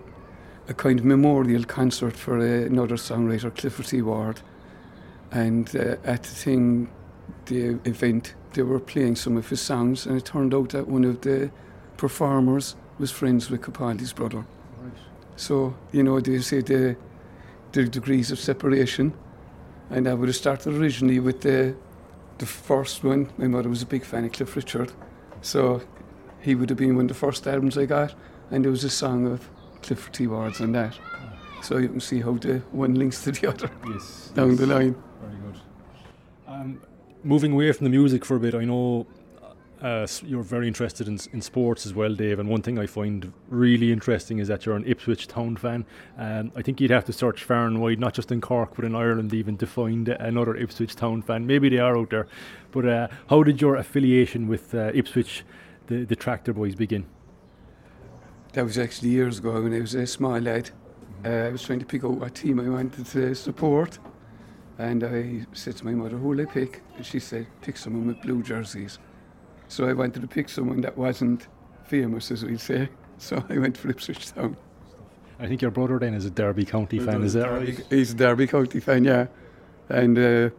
a 0.68 0.74
kind 0.74 1.00
of 1.00 1.04
memorial 1.04 1.64
concert 1.64 2.16
for 2.16 2.38
uh, 2.38 2.42
another 2.42 2.94
songwriter, 2.94 3.54
Clifford 3.56 3.86
T. 3.86 4.02
Ward. 4.02 4.40
And 5.32 5.74
uh, 5.74 5.96
at 6.04 6.22
the 6.22 6.28
thing, 6.28 6.88
the 7.46 7.80
event, 7.84 8.34
they 8.52 8.62
were 8.62 8.78
playing 8.78 9.16
some 9.16 9.36
of 9.36 9.48
his 9.48 9.60
songs, 9.60 10.06
and 10.06 10.16
it 10.16 10.24
turned 10.24 10.54
out 10.54 10.70
that 10.70 10.86
one 10.86 11.04
of 11.04 11.22
the 11.22 11.50
performers 11.96 12.76
was 12.98 13.10
friends 13.10 13.50
with 13.50 13.62
Capaldi's 13.62 14.12
brother. 14.12 14.38
Right. 14.80 14.92
So, 15.36 15.74
you 15.92 16.02
know, 16.02 16.20
they 16.20 16.40
say 16.40 16.60
the, 16.62 16.96
the 17.72 17.84
degrees 17.84 18.30
of 18.30 18.38
separation, 18.38 19.12
and 19.90 20.08
I 20.08 20.14
would 20.14 20.28
have 20.28 20.36
started 20.36 20.74
originally 20.74 21.20
with 21.20 21.42
the, 21.42 21.74
the 22.38 22.46
first 22.46 23.04
one. 23.04 23.30
My 23.38 23.46
mother 23.46 23.68
was 23.68 23.82
a 23.82 23.86
big 23.86 24.04
fan 24.04 24.24
of 24.24 24.32
Cliff 24.32 24.56
Richard, 24.56 24.92
so 25.42 25.82
he 26.40 26.54
would 26.54 26.70
have 26.70 26.78
been 26.78 26.96
one 26.96 27.04
of 27.04 27.08
the 27.08 27.14
first 27.14 27.46
albums 27.46 27.76
I 27.76 27.86
got, 27.86 28.14
and 28.50 28.64
there 28.64 28.70
was 28.70 28.84
a 28.84 28.90
song 28.90 29.26
of 29.26 29.48
Clifford 29.82 30.14
T. 30.14 30.26
Ward's 30.26 30.60
on 30.60 30.72
that. 30.72 30.98
so 31.62 31.78
you 31.78 31.88
can 31.88 32.00
see 32.00 32.20
how 32.20 32.32
the 32.34 32.58
one 32.70 32.94
links 32.94 33.22
to 33.24 33.32
the 33.32 33.48
other 33.48 33.70
Yes. 33.88 34.30
down 34.34 34.50
yes. 34.50 34.58
the 34.60 34.66
line. 34.66 34.94
Very 35.20 35.36
good. 35.52 35.60
Um, 36.46 36.80
moving 37.24 37.52
away 37.52 37.72
from 37.72 37.84
the 37.84 37.90
music 37.90 38.24
for 38.24 38.36
a 38.36 38.40
bit, 38.40 38.54
I 38.54 38.64
know 38.64 39.06
uh, 39.82 40.06
you're 40.24 40.42
very 40.42 40.66
interested 40.66 41.06
in, 41.06 41.18
in 41.32 41.40
sports 41.40 41.84
as 41.86 41.94
well, 41.94 42.14
Dave. 42.14 42.38
And 42.38 42.48
one 42.48 42.62
thing 42.62 42.78
I 42.78 42.86
find 42.86 43.32
really 43.48 43.92
interesting 43.92 44.38
is 44.38 44.48
that 44.48 44.64
you're 44.64 44.76
an 44.76 44.84
Ipswich 44.86 45.26
Town 45.26 45.56
fan. 45.56 45.84
Um, 46.18 46.50
I 46.56 46.62
think 46.62 46.80
you'd 46.80 46.90
have 46.90 47.04
to 47.06 47.12
search 47.12 47.44
far 47.44 47.66
and 47.66 47.80
wide, 47.80 48.00
not 48.00 48.14
just 48.14 48.32
in 48.32 48.40
Cork, 48.40 48.74
but 48.74 48.84
in 48.84 48.94
Ireland, 48.94 49.34
even 49.34 49.56
to 49.58 49.66
find 49.66 50.08
another 50.08 50.56
Ipswich 50.56 50.96
Town 50.96 51.22
fan. 51.22 51.46
Maybe 51.46 51.68
they 51.68 51.78
are 51.78 51.96
out 51.96 52.10
there. 52.10 52.26
But 52.72 52.86
uh, 52.86 53.08
how 53.28 53.42
did 53.42 53.60
your 53.60 53.76
affiliation 53.76 54.48
with 54.48 54.74
uh, 54.74 54.90
Ipswich, 54.94 55.44
the, 55.88 56.04
the 56.04 56.16
Tractor 56.16 56.52
Boys, 56.52 56.74
begin? 56.74 57.06
That 58.54 58.64
was 58.64 58.78
actually 58.78 59.10
years 59.10 59.38
ago 59.38 59.62
when 59.62 59.74
I 59.74 59.80
was 59.80 59.94
a 59.94 60.06
small 60.06 60.38
lad. 60.40 60.70
Uh, 61.24 61.28
I 61.28 61.48
was 61.50 61.62
trying 61.62 61.80
to 61.80 61.86
pick 61.86 62.04
out 62.04 62.12
what 62.12 62.34
team 62.34 62.60
I 62.60 62.68
wanted 62.68 63.04
to 63.06 63.34
support. 63.34 63.98
And 64.78 65.04
I 65.04 65.46
said 65.52 65.76
to 65.76 65.84
my 65.84 65.92
mother, 65.92 66.16
who 66.16 66.28
will 66.28 66.40
I 66.40 66.44
pick? 66.44 66.82
And 66.96 67.04
she 67.04 67.18
said, 67.18 67.46
pick 67.62 67.76
someone 67.76 68.06
with 68.06 68.20
blue 68.22 68.42
jerseys. 68.42 68.98
So 69.68 69.88
I 69.88 69.92
wanted 69.92 70.22
to 70.22 70.28
pick 70.28 70.48
someone 70.48 70.80
that 70.82 70.96
wasn't 70.96 71.48
famous, 71.84 72.30
as 72.30 72.44
we'd 72.44 72.60
say. 72.60 72.88
So 73.18 73.42
I 73.48 73.56
went 73.56 73.78
for 73.78 73.88
Ipswich 73.88 74.32
Town. 74.34 74.58
I 75.40 75.46
think 75.46 75.62
your 75.62 75.70
brother 75.70 75.98
then 75.98 76.12
is 76.12 76.26
a 76.26 76.30
Derby 76.30 76.66
County 76.66 76.98
fan, 76.98 77.22
is 77.22 77.32
that 77.32 77.50
right? 77.50 77.82
He's 77.88 78.12
a 78.12 78.14
Derby 78.14 78.46
County 78.46 78.78
fan, 78.78 79.04
yeah. 79.04 79.28
And 79.88 80.18
uh, 80.18 80.50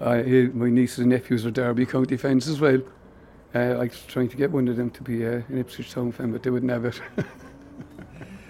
I, 0.00 0.22
he- 0.22 0.46
my 0.48 0.70
nieces 0.70 1.00
and 1.00 1.10
nephews 1.10 1.44
are 1.44 1.50
Derby 1.50 1.84
County 1.84 2.16
fans 2.16 2.48
as 2.48 2.58
well. 2.58 2.80
Uh, 3.54 3.58
I 3.58 3.84
was 3.84 4.02
trying 4.08 4.30
to 4.30 4.36
get 4.38 4.50
one 4.50 4.66
of 4.68 4.76
them 4.76 4.88
to 4.92 5.02
be 5.02 5.26
uh, 5.26 5.42
an 5.48 5.58
Ipswich 5.58 5.90
Town 5.90 6.10
fan, 6.10 6.32
but 6.32 6.42
they 6.42 6.48
wouldn't 6.48 6.72
have 6.72 6.86
it. 6.86 6.98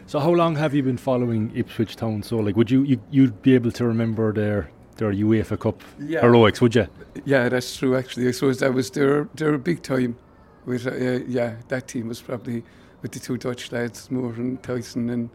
So 0.07 0.19
how 0.19 0.31
long 0.31 0.57
have 0.57 0.75
you 0.75 0.83
been 0.83 0.97
following 0.97 1.53
Ipswich 1.55 1.95
Town? 1.95 2.23
So 2.25 2.37
like, 2.39 2.57
would 2.57 2.69
you, 2.71 2.83
you 2.83 3.01
you'd 3.13 3.43
be 3.43 3.55
able 3.55 3.71
to 3.73 3.85
remember 3.87 4.33
their 4.33 4.69
their 5.01 5.13
UEFA 5.13 5.59
Cup 5.59 5.83
yeah. 5.99 6.21
heroics? 6.21 6.61
Would 6.61 6.77
you? 6.77 6.87
Yeah, 7.25 7.49
that's 7.49 7.77
true. 7.77 7.97
Actually, 7.97 8.29
I 8.29 8.31
suppose 8.31 8.61
that 8.61 8.73
was 8.73 8.91
their 8.91 9.29
their 9.35 9.59
big 9.59 9.83
time. 9.83 10.17
With 10.67 10.87
uh, 10.87 11.25
yeah, 11.27 11.57
that 11.69 11.89
team 11.89 12.09
was 12.09 12.21
probably 12.21 12.63
with 13.03 13.13
the 13.13 13.19
two 13.19 13.39
Dutch 13.39 13.73
lads, 13.73 14.09
Mühren 14.09 14.37
and 14.39 14.63
Thijssen, 14.63 15.11
and 15.11 15.31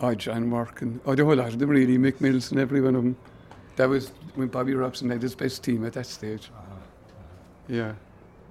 oh, 0.00 0.14
John 0.14 0.50
Wark, 0.50 0.82
and 0.82 1.00
oh, 1.06 1.14
the 1.14 1.24
whole 1.24 1.36
lot 1.36 1.48
of 1.48 1.58
them 1.58 1.70
really, 1.70 1.96
Mick 1.96 2.20
Mills 2.20 2.50
and 2.50 2.60
every 2.60 2.80
one 2.80 2.96
of 2.96 3.02
them. 3.02 3.16
That 3.76 3.88
was 3.88 4.10
when 4.34 4.48
Bobby 4.48 4.74
Robson 4.74 5.08
had 5.08 5.22
his 5.22 5.34
best 5.34 5.62
team 5.62 5.86
at 5.86 5.94
that 5.94 6.06
stage. 6.06 6.50
Yeah, 7.68 7.94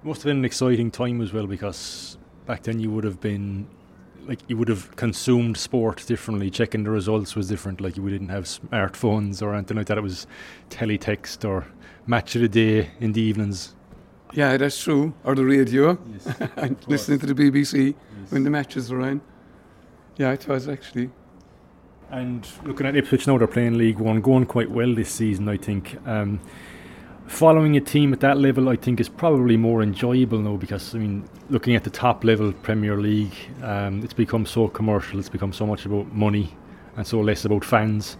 Must 0.03 0.21
have 0.21 0.29
been 0.29 0.37
an 0.37 0.45
exciting 0.45 0.89
time 0.89 1.21
as 1.21 1.33
well 1.33 1.45
because 1.45 2.17
back 2.45 2.63
then 2.63 2.79
you 2.79 2.89
would 2.89 3.03
have 3.03 3.19
been 3.19 3.67
like 4.29 4.39
you 4.47 4.55
would 4.55 4.67
have 4.67 4.95
consumed 4.95 5.57
sport 5.57 6.05
differently. 6.05 6.49
Checking 6.51 6.83
the 6.83 6.91
results 6.91 7.35
was 7.35 7.49
different. 7.49 7.81
Like 7.81 7.97
we 7.97 8.11
didn't 8.11 8.29
have 8.29 8.43
smartphones 8.45 9.41
or 9.41 9.55
anything 9.55 9.75
like 9.75 9.87
that. 9.87 9.97
It 9.97 10.01
was 10.01 10.27
teletext 10.69 11.43
or 11.47 11.65
match 12.05 12.35
of 12.35 12.43
the 12.43 12.47
day 12.47 12.91
in 12.99 13.11
the 13.13 13.21
evenings. 13.21 13.75
yeah, 14.33 14.55
that's 14.55 14.81
true. 14.81 15.13
Or 15.23 15.33
the 15.35 15.43
radio, 15.43 15.97
Yes. 16.13 16.27
and 16.55 16.77
listening 16.87 17.19
to 17.19 17.25
the 17.25 17.33
BBC 17.33 17.95
when 18.29 18.43
the 18.43 18.49
matches 18.51 18.91
were 18.91 19.01
on. 19.01 19.19
Yeah, 20.17 20.31
it 20.31 20.47
was 20.47 20.69
actually. 20.69 21.09
And 22.11 22.47
looking 22.63 22.85
at 22.85 22.95
Ipswich 22.95 23.25
now, 23.27 23.37
they're 23.39 23.47
playing 23.47 23.77
League 23.77 23.99
One, 23.99 24.21
going 24.21 24.45
quite 24.45 24.69
well 24.69 24.93
this 24.93 25.09
season, 25.11 25.47
I 25.49 25.57
think. 25.57 25.97
Um, 26.07 26.39
following 27.29 27.77
a 27.77 27.81
team 27.81 28.11
at 28.11 28.19
that 28.21 28.37
level, 28.37 28.69
I 28.69 28.75
think, 28.75 28.99
is 28.99 29.07
probably 29.07 29.55
more 29.55 29.81
enjoyable 29.83 30.39
now 30.39 30.57
because, 30.57 30.95
I 30.95 30.97
mean, 30.97 31.29
looking 31.49 31.75
at 31.75 31.83
the 31.83 31.89
top 31.89 32.23
level 32.23 32.51
Premier 32.51 32.97
League, 32.97 33.35
um, 33.61 34.03
it's 34.03 34.13
become 34.13 34.45
so 34.45 34.67
commercial, 34.67 35.19
it's 35.19 35.29
become 35.29 35.53
so 35.53 35.65
much 35.65 35.85
about 35.85 36.11
money 36.11 36.55
and 36.97 37.05
so 37.05 37.19
less 37.21 37.45
about 37.45 37.63
fans. 37.63 38.17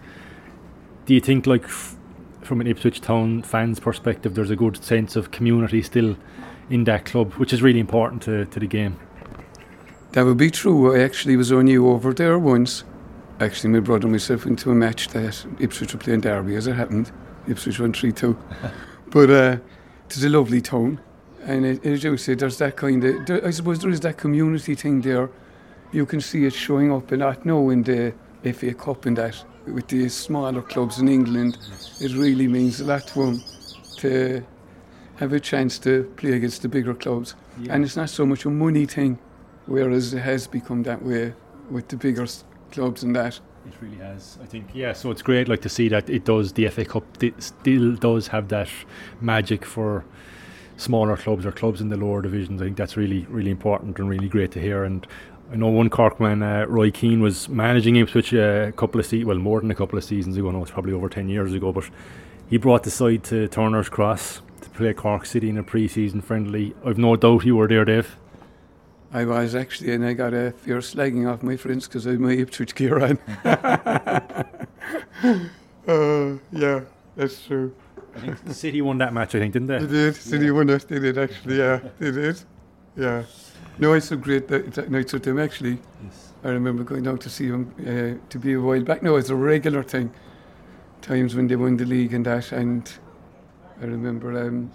Do 1.06 1.14
you 1.14 1.20
think, 1.20 1.46
like, 1.46 1.64
f- 1.64 1.96
from 2.42 2.60
an 2.60 2.68
Ipswich 2.68 3.00
Town 3.00 3.42
fans' 3.42 3.80
perspective, 3.80 4.34
there's 4.34 4.50
a 4.50 4.56
good 4.56 4.82
sense 4.82 5.16
of 5.16 5.32
community 5.32 5.82
still 5.82 6.16
in 6.70 6.84
that 6.84 7.04
club, 7.04 7.32
which 7.34 7.52
is 7.52 7.62
really 7.62 7.80
important 7.80 8.22
to, 8.22 8.44
to 8.46 8.60
the 8.60 8.66
game? 8.66 8.96
That 10.12 10.24
would 10.24 10.38
be 10.38 10.50
true. 10.50 10.94
I 10.94 11.00
actually 11.00 11.36
was 11.36 11.50
only 11.50 11.76
over 11.76 12.14
there 12.14 12.38
once. 12.38 12.84
Actually, 13.40 13.70
my 13.70 13.80
brother 13.80 14.04
and 14.04 14.12
myself 14.12 14.44
went 14.44 14.60
to 14.60 14.70
a 14.70 14.74
match 14.74 15.08
that 15.08 15.44
Ipswich 15.58 15.94
were 15.94 15.98
playing 15.98 16.20
Derby, 16.20 16.54
as 16.54 16.68
it 16.68 16.74
happened. 16.74 17.10
Ipswich 17.48 17.80
won 17.80 17.92
3 17.92 18.12
2. 18.12 18.38
but 19.10 19.30
uh, 19.30 19.56
it's 20.06 20.22
a 20.22 20.28
lovely 20.28 20.60
town. 20.60 21.00
And 21.42 21.64
it, 21.64 21.84
as 21.86 22.04
you 22.04 22.16
say, 22.16 22.34
there's 22.34 22.58
that 22.58 22.76
kind 22.76 23.02
of, 23.02 23.26
there, 23.26 23.46
I 23.46 23.50
suppose 23.50 23.80
there 23.80 23.90
is 23.90 24.00
that 24.00 24.18
community 24.18 24.74
thing 24.74 25.00
there. 25.00 25.30
You 25.92 26.06
can 26.06 26.20
see 26.20 26.44
it 26.44 26.52
showing 26.52 26.92
up 26.92 27.10
a 27.10 27.16
lot 27.16 27.44
now 27.44 27.70
in 27.70 27.82
the 27.82 28.14
FA 28.52 28.74
Cup 28.74 29.06
and 29.06 29.16
that. 29.16 29.44
With 29.66 29.88
the 29.88 30.08
smaller 30.08 30.62
clubs 30.62 30.98
in 30.98 31.08
England, 31.08 31.58
it 32.00 32.12
really 32.12 32.48
means 32.48 32.80
a 32.80 32.84
lot 32.84 33.06
to 33.08 33.26
them 33.26 33.42
to 33.98 34.44
have 35.16 35.32
a 35.32 35.40
chance 35.40 35.78
to 35.80 36.04
play 36.16 36.32
against 36.32 36.62
the 36.62 36.68
bigger 36.68 36.94
clubs. 36.94 37.34
And 37.68 37.84
it's 37.84 37.96
not 37.96 38.08
so 38.08 38.24
much 38.24 38.44
a 38.44 38.50
money 38.50 38.86
thing, 38.86 39.18
whereas 39.66 40.14
it 40.14 40.20
has 40.20 40.46
become 40.46 40.82
that 40.84 41.02
way 41.02 41.34
with 41.70 41.88
the 41.88 41.96
bigger 41.96 42.26
clubs 42.72 43.02
and 43.02 43.14
that. 43.16 43.38
It 43.66 43.72
really 43.80 43.96
has, 43.98 44.38
I 44.42 44.46
think. 44.46 44.68
Yeah, 44.74 44.92
so 44.92 45.10
it's 45.10 45.22
great, 45.22 45.48
like 45.48 45.60
to 45.62 45.68
see 45.68 45.88
that 45.88 46.08
it 46.08 46.24
does. 46.24 46.52
The 46.52 46.68
FA 46.68 46.84
Cup 46.84 47.04
still 47.38 47.94
does 47.96 48.28
have 48.28 48.48
that 48.48 48.68
magic 49.20 49.64
for 49.64 50.04
smaller 50.76 51.16
clubs 51.16 51.44
or 51.44 51.52
clubs 51.52 51.80
in 51.80 51.90
the 51.90 51.96
lower 51.96 52.22
divisions. 52.22 52.60
I 52.62 52.64
think 52.64 52.76
that's 52.78 52.96
really, 52.96 53.26
really 53.28 53.50
important 53.50 53.98
and 53.98 54.08
really 54.08 54.28
great 54.28 54.50
to 54.52 54.60
hear. 54.60 54.84
And 54.84 55.06
I 55.52 55.56
know 55.56 55.68
one 55.68 55.90
Cork 55.90 56.18
man, 56.20 56.42
uh, 56.42 56.64
Roy 56.66 56.90
Keane, 56.90 57.20
was 57.20 57.48
managing 57.48 57.96
Ipswich 57.96 58.32
uh, 58.32 58.66
a 58.68 58.72
couple 58.72 58.98
of 58.98 59.06
se- 59.06 59.24
well, 59.24 59.36
more 59.36 59.60
than 59.60 59.70
a 59.70 59.74
couple 59.74 59.98
of 59.98 60.04
seasons 60.04 60.36
ago. 60.36 60.50
No, 60.50 60.62
it's 60.62 60.70
probably 60.70 60.92
over 60.92 61.08
ten 61.08 61.28
years 61.28 61.52
ago. 61.52 61.72
But 61.72 61.90
he 62.48 62.56
brought 62.56 62.84
the 62.84 62.90
side 62.90 63.24
to 63.24 63.46
Turner's 63.48 63.88
Cross 63.88 64.42
to 64.62 64.70
play 64.70 64.94
Cork 64.94 65.26
City 65.26 65.50
in 65.50 65.58
a 65.58 65.62
pre-season 65.62 66.22
friendly. 66.22 66.74
I've 66.84 66.98
no 66.98 67.14
doubt 67.16 67.44
you 67.44 67.56
were 67.56 67.68
there, 67.68 67.84
Dave. 67.84 68.16
I 69.12 69.24
was 69.24 69.54
actually, 69.54 69.92
and 69.92 70.04
I 70.04 70.12
got 70.12 70.32
a 70.34 70.52
fierce 70.52 70.94
slagging 70.94 71.28
off 71.30 71.42
my 71.42 71.56
friends 71.56 71.88
because 71.88 72.06
I 72.06 72.10
had 72.12 72.20
my 72.20 72.32
Ipswich 72.32 72.74
gear 72.76 73.00
on. 73.02 73.18
uh, 75.88 76.38
yeah, 76.52 76.80
that's 77.16 77.44
true. 77.44 77.74
I 78.14 78.20
think 78.20 78.44
the 78.44 78.54
City 78.54 78.82
won 78.82 78.98
that 78.98 79.12
match. 79.12 79.34
I 79.34 79.40
think, 79.40 79.52
didn't 79.52 79.68
They 79.68 79.78
they? 79.80 79.86
did. 79.86 80.16
City 80.16 80.50
won 80.50 80.66
that. 80.68 80.86
They 80.88 80.98
did 81.00 81.18
actually. 81.18 81.58
Yeah, 81.58 81.80
they 81.98 82.10
did. 82.12 82.40
Yeah. 82.96 83.24
No, 83.78 83.92
it's 83.94 84.06
so 84.08 84.16
great 84.16 84.46
that, 84.48 84.72
that 84.74 84.90
nights 84.90 85.12
with 85.12 85.22
them 85.24 85.38
actually. 85.38 85.78
Yes. 86.04 86.32
I 86.44 86.48
remember 86.50 86.84
going 86.84 87.02
down 87.02 87.18
to 87.18 87.30
see 87.30 87.48
them 87.50 87.72
uh, 87.80 88.28
to 88.30 88.38
be 88.38 88.52
a 88.54 88.60
while 88.60 88.82
back. 88.82 89.02
No, 89.02 89.16
it's 89.16 89.30
a 89.30 89.34
regular 89.34 89.82
thing. 89.82 90.12
Times 91.02 91.34
when 91.34 91.46
they 91.48 91.56
won 91.56 91.76
the 91.76 91.84
league 91.84 92.12
and 92.14 92.26
that, 92.26 92.52
and 92.52 92.90
I 93.80 93.86
remember 93.86 94.38
um, 94.46 94.70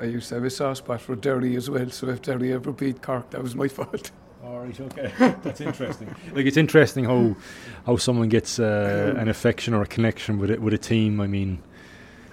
I 0.00 0.04
used 0.04 0.28
to 0.28 0.36
have 0.36 0.44
a 0.44 0.50
soft 0.50 0.78
spot 0.78 1.00
for 1.00 1.16
Derry 1.16 1.56
as 1.56 1.70
well. 1.70 1.88
So 1.90 2.08
if 2.08 2.22
Derry 2.22 2.52
ever 2.52 2.72
beat 2.72 3.02
Cork, 3.02 3.30
that 3.30 3.42
was 3.42 3.54
my 3.54 3.68
fault. 3.76 4.10
All 4.44 4.60
right, 4.60 4.80
okay, 4.80 5.12
that's 5.42 5.60
interesting. 5.60 6.14
like 6.32 6.46
it's 6.46 6.56
interesting 6.56 7.04
how 7.04 7.34
how 7.84 7.96
someone 7.96 8.28
gets 8.28 8.60
uh, 8.60 9.14
an 9.18 9.28
affection 9.28 9.74
or 9.74 9.82
a 9.82 9.86
connection 9.86 10.38
with 10.38 10.50
it 10.50 10.60
with 10.60 10.72
a 10.72 10.78
team. 10.78 11.20
I 11.20 11.26
mean, 11.26 11.62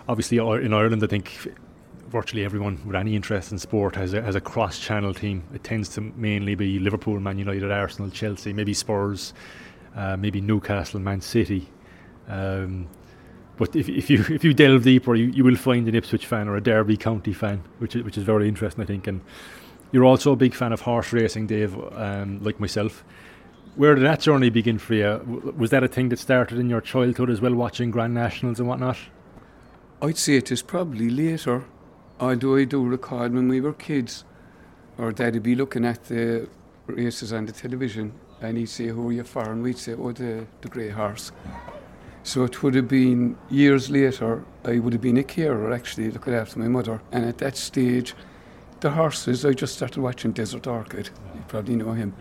obviously 0.08 0.38
in 0.38 0.74
Ireland, 0.74 1.04
I 1.04 1.08
think 1.08 1.32
virtually 2.10 2.46
everyone 2.46 2.80
with 2.86 2.96
any 2.96 3.16
interest 3.16 3.52
in 3.52 3.58
sport 3.58 3.96
has 3.96 4.14
a, 4.14 4.22
has 4.22 4.36
a 4.36 4.42
cross-channel 4.42 5.16
team. 5.16 5.44
It 5.56 5.64
tends 5.64 5.90
to 5.90 6.02
mainly 6.02 6.54
be 6.54 6.78
Liverpool, 6.78 7.20
Man 7.20 7.40
United, 7.40 7.72
Arsenal, 7.72 8.12
Chelsea, 8.12 8.54
maybe 8.54 8.76
Spurs, 8.76 9.34
uh, 9.96 10.16
maybe 10.16 10.40
Newcastle, 10.40 11.00
Man 11.00 11.22
City. 11.22 11.68
Um, 12.28 12.88
but 13.58 13.76
if, 13.76 13.88
if 13.88 14.10
you 14.10 14.26
if 14.30 14.44
you 14.44 14.54
delve 14.54 14.84
deeper, 14.84 15.16
you, 15.16 15.26
you 15.28 15.44
will 15.44 15.56
find 15.56 15.88
an 15.88 15.96
Ipswich 15.96 16.26
fan 16.26 16.48
or 16.48 16.56
a 16.56 16.62
Derby 16.62 16.98
County 16.98 17.34
fan, 17.34 17.64
which 17.80 17.96
is, 17.96 18.04
which 18.04 18.18
is 18.18 18.24
very 18.24 18.48
interesting, 18.48 18.84
I 18.84 18.88
think. 18.88 19.08
And 19.08 19.22
you're 19.92 20.06
also 20.06 20.32
a 20.32 20.36
big 20.36 20.56
fan 20.56 20.74
of 20.74 20.82
horse 20.82 21.14
racing, 21.14 21.48
Dave, 21.48 21.78
um, 21.94 22.44
like 22.44 22.60
myself. 22.60 23.04
Where 23.76 23.96
did 23.96 24.04
that 24.04 24.20
journey 24.20 24.50
begin 24.50 24.78
for 24.78 24.94
you? 24.94 25.54
Was 25.58 25.72
that 25.72 25.84
a 25.84 25.88
thing 25.88 26.10
that 26.10 26.20
started 26.20 26.60
in 26.60 26.70
your 26.70 26.82
childhood 26.82 27.30
as 27.30 27.42
well, 27.42 27.54
watching 27.54 27.92
Grand 27.92 28.14
Nationals 28.14 28.60
and 28.60 28.68
whatnot? 28.68 28.98
I'd 30.02 30.18
say 30.18 30.36
it 30.36 30.52
is 30.52 30.62
probably 30.62 31.10
later, 31.10 31.66
although 32.20 32.56
I 32.56 32.66
do 32.66 32.84
recall 32.84 33.30
when 33.30 33.48
we 33.48 33.62
were 33.62 33.74
kids, 33.74 34.26
our 35.00 35.12
dad'd 35.12 35.42
be 35.42 35.56
looking 35.56 35.86
at 35.86 36.04
the 36.06 36.50
races 36.88 37.34
on 37.34 37.46
the 37.46 37.52
television 37.52 38.14
and 38.42 38.58
he'd 38.58 38.70
say, 38.70 38.88
Who 38.88 39.10
are 39.10 39.14
you 39.14 39.24
for? 39.24 39.50
And 39.50 39.64
we'd 39.64 39.78
say, 39.78 39.94
Oh, 39.94 40.12
the, 40.12 40.46
the 40.62 40.68
grey 40.68 40.90
horse. 40.90 41.32
So 42.24 42.46
it 42.46 42.64
would 42.64 42.74
have 42.76 42.88
been 42.88 43.38
years 43.50 43.90
later, 43.90 44.46
I 44.64 44.80
would 44.80 44.94
have 44.94 45.02
been 45.02 45.18
a 45.18 45.24
carer 45.24 45.74
actually 45.74 46.10
looking 46.10 46.34
after 46.34 46.58
my 46.58 46.70
mother. 46.70 47.02
And 47.12 47.26
at 47.26 47.38
that 47.40 47.58
stage, 47.58 48.16
the 48.80 48.92
horses, 48.92 49.46
I 49.46 49.52
just 49.52 49.76
started 49.76 50.02
watching 50.02 50.32
Desert 50.32 50.66
Orchid. 50.66 51.10
You 51.36 51.44
probably 51.50 51.76
know 51.76 51.92
him. 51.92 52.14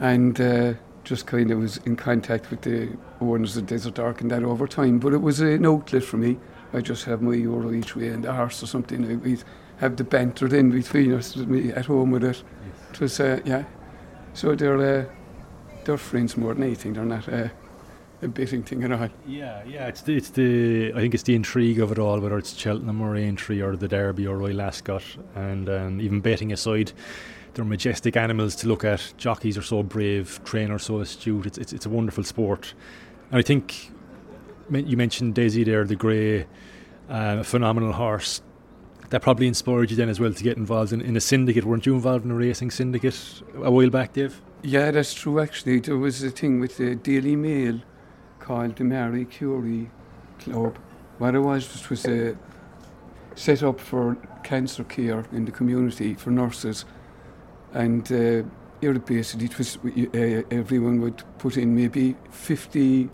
And 0.00 0.38
uh, 0.38 0.74
just 1.04 1.26
kind 1.26 1.50
of 1.50 1.58
was 1.58 1.78
in 1.78 1.96
contact 1.96 2.50
with 2.50 2.60
the 2.60 2.94
owners 3.20 3.56
of 3.56 3.66
Desert 3.66 3.98
Orchid 3.98 4.22
and 4.22 4.30
that 4.32 4.42
over 4.42 4.66
time. 4.66 4.98
But 4.98 5.14
it 5.14 5.22
was 5.22 5.40
an 5.40 5.64
outlet 5.64 6.04
for 6.04 6.18
me. 6.18 6.36
I 6.74 6.80
just 6.80 7.04
have 7.04 7.22
my 7.22 7.34
euro 7.34 7.72
each 7.72 7.96
way 7.96 8.08
and 8.08 8.24
the 8.24 8.32
horse 8.34 8.62
or 8.62 8.66
something. 8.66 9.20
We'd 9.22 9.44
have 9.78 9.96
the 9.96 10.04
banter 10.04 10.54
in 10.54 10.70
between 10.70 11.14
us, 11.14 11.36
me 11.36 11.72
at 11.72 11.86
home 11.86 12.10
with 12.10 12.24
it. 12.24 12.42
It 12.92 13.00
was, 13.00 13.18
uh, 13.18 13.40
yeah. 13.46 13.64
So 14.34 14.54
they're, 14.54 15.00
uh, 15.00 15.04
they're 15.84 15.96
friends 15.96 16.36
more 16.36 16.52
than 16.52 16.64
anything. 16.64 16.92
They're 16.92 17.04
not, 17.04 17.28
a 18.22 18.28
betting 18.28 18.62
thing 18.62 18.82
at 18.84 18.92
all. 18.92 19.08
Yeah, 19.26 19.62
yeah, 19.64 19.86
it's 19.86 20.02
the, 20.02 20.16
it's 20.16 20.30
the 20.30 20.92
I 20.94 21.00
think 21.00 21.14
it's 21.14 21.22
the 21.22 21.34
intrigue 21.34 21.80
of 21.80 21.92
it 21.92 21.98
all, 21.98 22.20
whether 22.20 22.38
it's 22.38 22.56
Cheltenham 22.56 23.00
or 23.00 23.16
Aintree 23.16 23.60
or 23.60 23.76
the 23.76 23.88
Derby 23.88 24.26
or 24.26 24.38
Royal 24.38 24.60
Ascot, 24.60 25.02
and 25.34 25.68
um, 25.68 26.00
even 26.00 26.20
betting 26.20 26.52
aside, 26.52 26.92
they're 27.54 27.64
majestic 27.64 28.16
animals 28.16 28.56
to 28.56 28.68
look 28.68 28.84
at. 28.84 29.12
Jockeys 29.16 29.58
are 29.58 29.62
so 29.62 29.82
brave, 29.82 30.40
trainers 30.44 30.84
so 30.84 31.00
astute. 31.00 31.46
It's 31.46 31.58
it's, 31.58 31.72
it's 31.72 31.86
a 31.86 31.90
wonderful 31.90 32.24
sport, 32.24 32.74
and 33.30 33.38
I 33.38 33.42
think 33.42 33.92
you 34.70 34.96
mentioned 34.96 35.34
Dessie 35.34 35.64
there, 35.64 35.84
the 35.84 35.96
grey, 35.96 36.46
uh, 37.08 37.42
phenomenal 37.42 37.92
horse. 37.92 38.42
That 39.10 39.22
probably 39.22 39.46
inspired 39.46 39.92
you 39.92 39.96
then 39.96 40.08
as 40.08 40.18
well 40.18 40.32
to 40.32 40.42
get 40.42 40.56
involved 40.56 40.92
in, 40.92 41.00
in 41.00 41.16
a 41.16 41.20
syndicate. 41.20 41.64
Weren't 41.64 41.86
you 41.86 41.94
involved 41.94 42.24
in 42.24 42.32
a 42.32 42.34
racing 42.34 42.72
syndicate 42.72 43.42
a 43.62 43.70
while 43.70 43.88
back, 43.88 44.14
Dave? 44.14 44.40
Yeah, 44.62 44.90
that's 44.90 45.14
true. 45.14 45.38
Actually, 45.38 45.78
there 45.78 45.96
was 45.96 46.24
a 46.24 46.30
thing 46.30 46.58
with 46.58 46.78
the 46.78 46.96
Daily 46.96 47.36
Mail 47.36 47.80
called 48.46 48.76
the 48.76 48.84
Marie 48.84 49.24
Curie 49.24 49.90
Club. 50.38 50.78
What 51.18 51.34
it 51.34 51.40
was, 51.40 51.64
it 51.74 51.90
was 51.90 52.06
a 52.06 52.36
set 53.34 53.62
up 53.62 53.80
for 53.80 54.16
cancer 54.44 54.84
care 54.84 55.24
in 55.32 55.44
the 55.44 55.50
community 55.50 56.14
for 56.14 56.30
nurses. 56.30 56.84
And 57.72 58.10
uh, 58.12 58.42
basically, 58.80 59.46
it 59.46 59.58
was, 59.58 59.78
uh, 59.84 60.42
everyone 60.50 61.00
would 61.00 61.22
put 61.38 61.56
in 61.56 61.74
maybe 61.74 62.14
50 62.30 63.10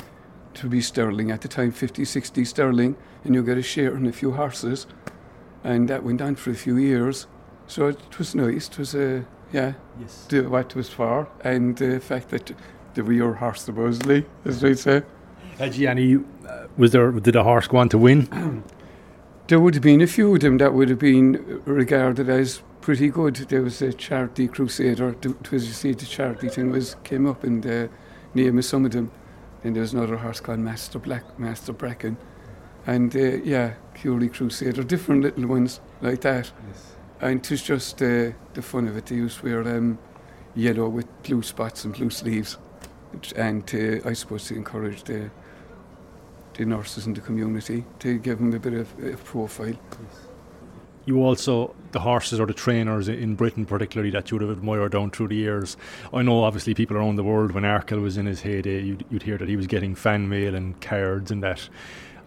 to 0.54 0.68
be 0.68 0.82
sterling 0.82 1.30
at 1.30 1.40
the 1.40 1.48
time, 1.48 1.72
50, 1.72 2.04
60 2.04 2.44
sterling, 2.44 2.96
and 3.24 3.34
you 3.34 3.42
get 3.42 3.56
a 3.56 3.62
share 3.62 3.96
in 3.96 4.06
a 4.06 4.12
few 4.12 4.32
horses. 4.32 4.86
And 5.64 5.88
that 5.88 6.02
went 6.02 6.20
on 6.20 6.34
for 6.34 6.50
a 6.50 6.54
few 6.54 6.76
years. 6.76 7.26
So 7.66 7.86
it 7.86 8.18
was 8.18 8.34
nice. 8.34 8.68
It 8.68 8.78
was 8.78 8.94
a, 8.94 9.24
yeah, 9.50 9.74
yes. 9.98 10.26
the, 10.28 10.42
what 10.42 10.66
it 10.66 10.76
was 10.76 10.90
for. 10.90 11.28
And 11.42 11.78
the 11.78 12.00
fact 12.00 12.28
that 12.30 12.52
they 12.94 13.00
were 13.00 13.12
your 13.12 13.34
horse, 13.34 13.62
supposedly, 13.62 14.26
as 14.44 14.60
they 14.60 14.74
say. 14.74 15.02
Uh, 15.60 15.68
Gianni, 15.68 16.16
uh, 16.48 16.66
was 16.76 16.92
there 16.92 17.10
did 17.12 17.36
a 17.36 17.42
horse 17.42 17.68
go 17.68 17.78
on 17.78 17.88
to 17.90 17.98
win? 17.98 18.64
there 19.48 19.60
would 19.60 19.74
have 19.74 19.82
been 19.82 20.00
a 20.00 20.06
few 20.06 20.34
of 20.34 20.40
them 20.40 20.58
that 20.58 20.72
would 20.72 20.88
have 20.88 20.98
been 20.98 21.62
regarded 21.64 22.28
as 22.28 22.62
pretty 22.80 23.08
good. 23.08 23.36
There 23.36 23.62
was 23.62 23.82
a 23.82 23.92
charity 23.92 24.48
crusader. 24.48 25.10
It 25.10 25.50
was 25.52 25.66
you 25.66 25.72
see 25.72 25.92
the 25.92 26.06
charity 26.06 26.48
thing 26.48 26.70
was 26.70 26.96
came 27.04 27.26
up 27.26 27.44
in 27.44 27.60
the 27.60 27.90
name 28.34 28.58
of 28.58 28.64
some 28.64 28.84
of 28.84 28.92
them. 28.92 29.10
And 29.64 29.76
there 29.76 29.82
was 29.82 29.92
another 29.92 30.16
horse 30.16 30.40
called 30.40 30.58
Master 30.58 30.98
Black, 30.98 31.38
Master 31.38 31.72
Bracken, 31.72 32.16
and 32.86 33.14
uh, 33.14 33.36
yeah, 33.44 33.74
Curie 33.94 34.28
Crusader, 34.28 34.82
different 34.82 35.22
little 35.22 35.46
ones 35.46 35.80
like 36.00 36.22
that. 36.22 36.50
Yes. 36.68 36.96
And 37.20 37.38
it 37.38 37.50
was 37.50 37.62
just 37.62 38.02
uh, 38.02 38.32
the 38.54 38.62
fun 38.62 38.88
of 38.88 38.96
it. 38.96 39.06
They 39.06 39.16
used 39.16 39.38
to 39.38 39.44
wear 39.44 39.76
um, 39.76 39.98
yellow 40.56 40.88
with 40.88 41.06
blue 41.22 41.42
spots 41.42 41.84
and 41.84 41.94
blue 41.94 42.10
sleeves, 42.10 42.58
and 43.36 43.62
uh, 43.72 44.08
I 44.08 44.14
suppose 44.14 44.48
to 44.48 44.56
encourage 44.56 45.04
the 45.04 45.30
the 46.54 46.64
nurses 46.64 47.06
in 47.06 47.14
the 47.14 47.20
community 47.20 47.84
to 48.00 48.18
give 48.18 48.38
them 48.38 48.52
a 48.52 48.58
bit 48.58 48.74
of 48.74 49.04
a 49.04 49.16
profile. 49.16 49.74
You 51.04 51.24
also, 51.24 51.74
the 51.90 52.00
horses 52.00 52.38
or 52.38 52.46
the 52.46 52.54
trainers 52.54 53.08
in 53.08 53.34
Britain, 53.34 53.66
particularly 53.66 54.10
that 54.10 54.30
you 54.30 54.36
would 54.36 54.42
have 54.42 54.56
admired 54.56 54.92
down 54.92 55.10
through 55.10 55.28
the 55.28 55.36
years. 55.36 55.76
I 56.14 56.22
know, 56.22 56.44
obviously, 56.44 56.74
people 56.74 56.96
around 56.96 57.16
the 57.16 57.24
world 57.24 57.52
when 57.52 57.64
Arkle 57.64 58.00
was 58.00 58.16
in 58.16 58.26
his 58.26 58.42
heyday, 58.42 58.82
you'd, 58.82 59.04
you'd 59.10 59.24
hear 59.24 59.36
that 59.38 59.48
he 59.48 59.56
was 59.56 59.66
getting 59.66 59.96
fan 59.96 60.28
mail 60.28 60.54
and 60.54 60.80
cards 60.80 61.32
and 61.32 61.42
that. 61.42 61.68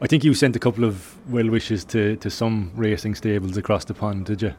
I 0.01 0.07
think 0.07 0.25
you 0.25 0.33
sent 0.33 0.57
a 0.57 0.59
couple 0.59 0.83
of 0.83 1.15
well 1.31 1.49
wishes 1.49 1.85
to, 1.85 2.17
to 2.17 2.29
some 2.29 2.71
racing 2.75 3.15
stables 3.15 3.55
across 3.55 3.85
the 3.85 3.93
pond, 3.93 4.25
did 4.25 4.41
you? 4.41 4.53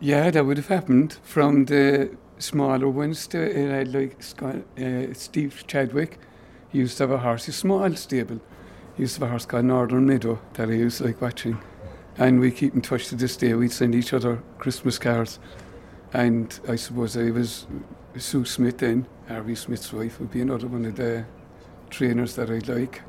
Yeah, 0.00 0.30
that 0.30 0.46
would 0.46 0.58
have 0.58 0.68
happened 0.68 1.18
from 1.24 1.64
the 1.64 2.16
smaller 2.38 2.88
ones 2.88 3.26
to 3.28 3.80
uh, 3.80 3.84
like 3.86 4.16
uh, 4.40 5.12
Steve 5.12 5.64
Chadwick. 5.66 6.20
He 6.68 6.78
used 6.78 6.98
to 6.98 7.04
have 7.04 7.10
a 7.10 7.18
horse, 7.18 7.48
a 7.48 7.52
small 7.52 7.92
stable 7.96 8.40
used 8.98 9.18
to 9.18 9.26
have 9.26 9.46
a 9.52 9.62
Northern 9.62 10.06
Meadow 10.06 10.40
that 10.54 10.68
I 10.68 10.72
used 10.72 10.98
to 10.98 11.04
like 11.04 11.20
watching. 11.20 11.58
And 12.16 12.40
we 12.40 12.50
keep 12.50 12.74
in 12.74 12.82
touch 12.82 13.08
to 13.08 13.14
this 13.14 13.36
day. 13.36 13.54
We'd 13.54 13.72
send 13.72 13.94
each 13.94 14.12
other 14.12 14.42
Christmas 14.58 14.98
cards. 14.98 15.38
And 16.12 16.58
I 16.68 16.76
suppose 16.76 17.16
I 17.16 17.30
was 17.30 17.66
Sue 18.16 18.44
Smith 18.44 18.78
then, 18.78 19.06
Harvey 19.28 19.54
Smith's 19.54 19.92
wife, 19.92 20.18
would 20.18 20.32
be 20.32 20.40
another 20.40 20.66
one 20.66 20.84
of 20.84 20.96
the 20.96 21.24
trainers 21.90 22.34
that 22.34 22.50
I 22.50 22.58
like. 22.70 23.02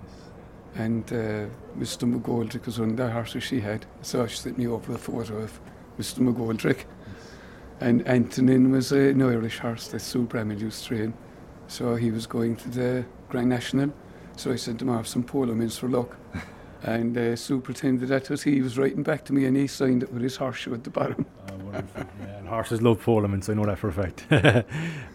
And 0.75 1.03
uh, 1.11 1.47
Mr. 1.77 2.05
McGoldrick 2.05 2.67
was 2.67 2.79
one 2.79 2.91
of 2.91 2.97
the 2.97 3.09
horses 3.09 3.43
she 3.43 3.61
had. 3.61 3.85
So 4.03 4.27
she 4.27 4.37
sent 4.37 4.57
me 4.57 4.67
over 4.67 4.93
a 4.93 4.97
photo 4.97 5.37
of 5.37 5.59
Mr. 5.97 6.19
McGoldrick. 6.19 6.85
And 7.81 8.07
Antonin 8.07 8.71
was 8.71 8.91
an 8.91 9.21
Irish 9.21 9.59
horse 9.59 9.87
that 9.87 10.01
Sue 10.01 10.27
Bramall 10.27 10.59
used 10.59 10.83
to 10.83 10.89
train. 10.89 11.13
So 11.67 11.95
he 11.95 12.11
was 12.11 12.27
going 12.27 12.57
to 12.57 12.69
the 12.69 13.05
Grand 13.29 13.49
National. 13.49 13.91
So 14.39 14.53
I 14.53 14.55
sent 14.55 14.81
him 14.81 14.89
off 14.89 15.05
some 15.05 15.23
polo 15.23 15.53
mints 15.53 15.77
for 15.77 15.89
luck. 15.89 16.15
and 16.83 17.17
uh, 17.17 17.35
Sue 17.35 17.59
pretended 17.59 18.07
that 18.07 18.29
was 18.29 18.43
he. 18.43 18.53
He 18.53 18.61
was 18.61 18.77
writing 18.77 19.03
back 19.03 19.25
to 19.25 19.33
me 19.33 19.43
and 19.43 19.57
he 19.57 19.67
signed 19.67 20.01
it 20.01 20.13
with 20.13 20.21
his 20.21 20.37
horseshoe 20.37 20.73
at 20.73 20.85
the 20.85 20.89
bottom. 20.89 21.25
Uh, 21.69 21.83
yeah, 21.93 22.37
and 22.39 22.47
horses 22.47 22.81
love 22.81 22.99
polo 22.99 23.27
mints, 23.27 23.47
I 23.47 23.53
know 23.53 23.63
that 23.63 23.77
for 23.77 23.89
a 23.89 23.93
fact. 23.93 24.25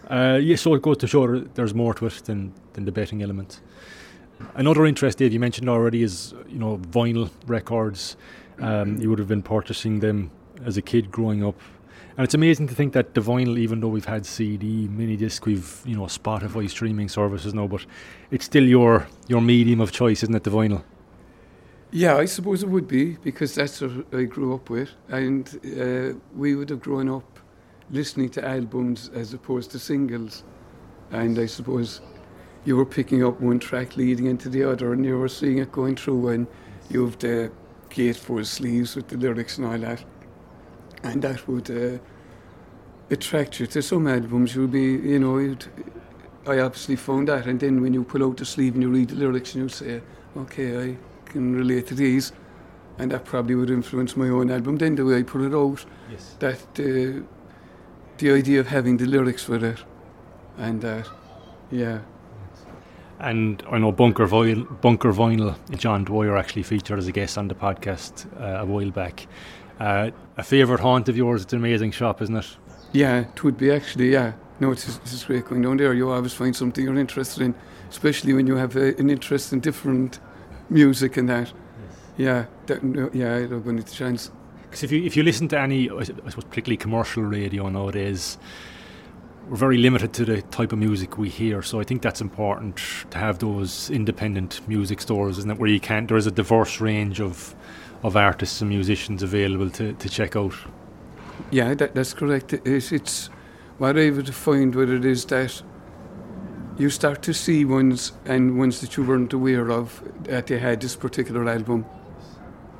uh, 0.09 0.39
yeah, 0.41 0.55
so 0.55 0.73
it 0.73 0.81
goes 0.81 0.97
to 0.99 1.07
show 1.07 1.39
there's 1.39 1.73
more 1.73 1.93
to 1.95 2.05
it 2.05 2.21
than, 2.23 2.53
than 2.71 2.85
the 2.85 2.93
betting 2.93 3.21
element. 3.21 3.59
Another 4.53 4.85
interest, 4.85 5.17
Dave, 5.17 5.33
you 5.33 5.39
mentioned 5.41 5.67
already 5.67 6.01
is 6.01 6.33
you 6.47 6.57
know 6.57 6.77
vinyl 6.77 7.29
records. 7.45 8.15
Um, 8.59 9.01
you 9.01 9.09
would 9.09 9.19
have 9.19 9.27
been 9.27 9.43
purchasing 9.43 9.99
them 9.99 10.31
as 10.63 10.77
a 10.77 10.81
kid 10.81 11.11
growing 11.11 11.43
up. 11.43 11.59
And 12.17 12.23
it's 12.23 12.33
amazing 12.33 12.67
to 12.67 12.75
think 12.75 12.93
that 12.93 13.13
the 13.13 13.19
vinyl, 13.19 13.57
even 13.57 13.81
though 13.81 13.89
we've 13.89 14.05
had 14.05 14.25
CD, 14.25 14.87
mini 14.87 15.17
disc, 15.17 15.45
we've 15.45 15.81
you 15.85 15.97
know 15.97 16.03
Spotify 16.03 16.69
streaming 16.69 17.09
services 17.09 17.53
now, 17.53 17.67
but 17.67 17.85
it's 18.31 18.45
still 18.45 18.63
your 18.63 19.05
your 19.27 19.41
medium 19.41 19.81
of 19.81 19.91
choice, 19.91 20.23
isn't 20.23 20.33
it? 20.33 20.45
The 20.45 20.49
vinyl. 20.49 20.83
Yeah, 21.91 22.15
I 22.15 22.25
suppose 22.25 22.63
it 22.63 22.69
would 22.69 22.87
be 22.87 23.17
because 23.21 23.55
that's 23.55 23.81
what 23.81 24.05
I 24.13 24.23
grew 24.23 24.55
up 24.55 24.69
with, 24.69 24.91
and 25.09 25.45
uh, 25.77 26.17
we 26.33 26.55
would 26.55 26.69
have 26.69 26.79
grown 26.79 27.09
up 27.09 27.39
listening 27.91 28.29
to 28.29 28.47
albums 28.47 29.09
as 29.13 29.33
opposed 29.33 29.71
to 29.71 29.79
singles, 29.79 30.43
and 31.11 31.37
I 31.37 31.47
suppose 31.47 31.99
you 32.63 32.77
were 32.77 32.85
picking 32.85 33.25
up 33.25 33.41
one 33.41 33.59
track 33.59 33.97
leading 33.97 34.27
into 34.27 34.47
the 34.47 34.63
other, 34.63 34.93
and 34.93 35.03
you 35.03 35.17
were 35.17 35.27
seeing 35.27 35.57
it 35.57 35.71
going 35.73 35.97
through, 35.97 36.29
and 36.29 36.47
you 36.89 37.03
have 37.03 37.19
the 37.19 37.51
gatefold 37.89 38.45
sleeves 38.45 38.95
with 38.95 39.09
the 39.09 39.17
lyrics 39.17 39.57
and 39.57 39.67
all 39.67 39.77
that 39.77 40.03
and 41.05 41.21
that 41.21 41.47
would 41.47 41.69
uh, 41.69 41.97
attract 43.09 43.59
you 43.59 43.67
to 43.67 43.81
some 43.81 44.07
albums. 44.07 44.55
You'd 44.55 44.71
be, 44.71 44.81
you 44.81 45.19
know, 45.19 45.55
I 46.47 46.59
obviously 46.59 46.95
found 46.95 47.27
that, 47.27 47.45
and 47.47 47.59
then 47.59 47.81
when 47.81 47.93
you 47.93 48.03
pull 48.03 48.23
out 48.23 48.37
the 48.37 48.45
sleeve 48.45 48.73
and 48.73 48.83
you 48.83 48.89
read 48.89 49.09
the 49.09 49.15
lyrics, 49.15 49.55
and 49.55 49.63
you 49.63 49.69
say, 49.69 50.01
okay, 50.35 50.91
I 50.91 50.97
can 51.25 51.55
relate 51.55 51.87
to 51.87 51.95
these, 51.95 52.33
and 52.97 53.11
that 53.11 53.25
probably 53.25 53.55
would 53.55 53.69
influence 53.69 54.17
my 54.17 54.29
own 54.29 54.51
album. 54.51 54.77
Then 54.77 54.95
the 54.95 55.05
way 55.05 55.19
I 55.19 55.23
put 55.23 55.41
it 55.41 55.53
out, 55.53 55.85
yes. 56.11 56.35
that 56.39 56.59
uh, 56.79 57.23
the 58.17 58.31
idea 58.31 58.59
of 58.59 58.67
having 58.67 58.97
the 58.97 59.05
lyrics 59.05 59.47
with 59.47 59.63
it, 59.63 59.83
and 60.57 60.81
that, 60.81 61.09
yeah. 61.71 61.99
And 63.19 63.63
I 63.71 63.77
know 63.77 63.91
Bunker 63.91 64.27
Vinyl, 64.27 64.81
Bunker 64.81 65.13
Vinyl, 65.13 65.55
John 65.77 66.03
Dwyer 66.03 66.35
actually 66.37 66.63
featured 66.63 66.99
as 66.99 67.07
a 67.07 67.11
guest 67.11 67.37
on 67.37 67.47
the 67.47 67.55
podcast 67.55 68.25
uh, 68.39 68.63
a 68.63 68.65
while 68.65 68.91
back. 68.91 69.27
Uh, 69.79 70.11
a 70.37 70.43
favourite 70.43 70.79
haunt 70.79 71.09
of 71.09 71.17
yours. 71.17 71.43
It's 71.43 71.53
an 71.53 71.59
amazing 71.59 71.91
shop, 71.91 72.21
isn't 72.21 72.35
it? 72.35 72.57
Yeah, 72.93 73.19
it 73.19 73.43
would 73.43 73.57
be 73.57 73.71
actually. 73.71 74.11
Yeah, 74.11 74.33
no, 74.59 74.71
it's 74.71 74.87
it's 74.87 75.23
great 75.25 75.45
going 75.45 75.61
down 75.61 75.77
there. 75.77 75.93
You 75.93 76.11
always 76.11 76.33
find 76.33 76.55
something 76.55 76.83
you're 76.83 76.97
interested 76.97 77.43
in, 77.43 77.55
especially 77.89 78.33
when 78.33 78.47
you 78.47 78.55
have 78.55 78.75
a, 78.75 78.97
an 78.97 79.09
interest 79.09 79.51
in 79.51 79.59
different 79.59 80.19
music 80.69 81.17
and 81.17 81.27
that. 81.29 81.51
Yes. 81.51 81.99
Yeah, 82.17 82.45
that, 82.67 83.13
yeah, 83.13 83.35
I 83.35 83.45
don't 83.47 83.75
get 83.75 83.89
a 83.89 83.93
chance. 83.93 84.31
Because 84.63 84.83
if 84.83 84.91
you 84.91 85.03
if 85.03 85.17
you 85.17 85.23
listen 85.23 85.47
to 85.49 85.59
any, 85.59 85.89
I 85.89 86.03
suppose 86.03 86.45
particularly 86.45 86.77
commercial 86.77 87.23
radio 87.23 87.67
nowadays, 87.69 88.37
we're 89.49 89.57
very 89.57 89.77
limited 89.77 90.13
to 90.13 90.25
the 90.25 90.41
type 90.41 90.71
of 90.71 90.79
music 90.79 91.17
we 91.17 91.29
hear. 91.29 91.61
So 91.61 91.79
I 91.79 91.83
think 91.83 92.01
that's 92.01 92.21
important 92.21 92.81
to 93.11 93.17
have 93.17 93.39
those 93.39 93.89
independent 93.89 94.67
music 94.67 95.01
stores, 95.01 95.37
isn't 95.37 95.51
it? 95.51 95.59
Where 95.59 95.69
you 95.69 95.79
can't, 95.79 96.07
there 96.07 96.17
is 96.17 96.27
a 96.27 96.31
diverse 96.31 96.81
range 96.81 97.19
of 97.19 97.55
of 98.03 98.15
artists 98.15 98.61
and 98.61 98.69
musicians 98.69 99.23
available 99.23 99.69
to, 99.71 99.93
to 99.93 100.09
check 100.09 100.35
out. 100.35 100.53
Yeah, 101.51 101.73
that, 101.73 101.95
that's 101.95 102.13
correct. 102.13 102.53
It's, 102.53 102.91
it's 102.91 103.27
what 103.77 103.97
I 103.97 104.09
would 104.09 104.33
find 104.33 104.73
with 104.73 104.89
it 104.89 105.05
is 105.05 105.25
that 105.25 105.61
you 106.77 106.89
start 106.89 107.21
to 107.23 107.33
see 107.33 107.65
ones 107.65 108.11
and 108.25 108.57
ones 108.57 108.81
that 108.81 108.97
you 108.97 109.03
weren't 109.03 109.33
aware 109.33 109.71
of 109.71 110.01
that 110.23 110.47
they 110.47 110.59
had 110.59 110.81
this 110.81 110.95
particular 110.95 111.47
album. 111.47 111.85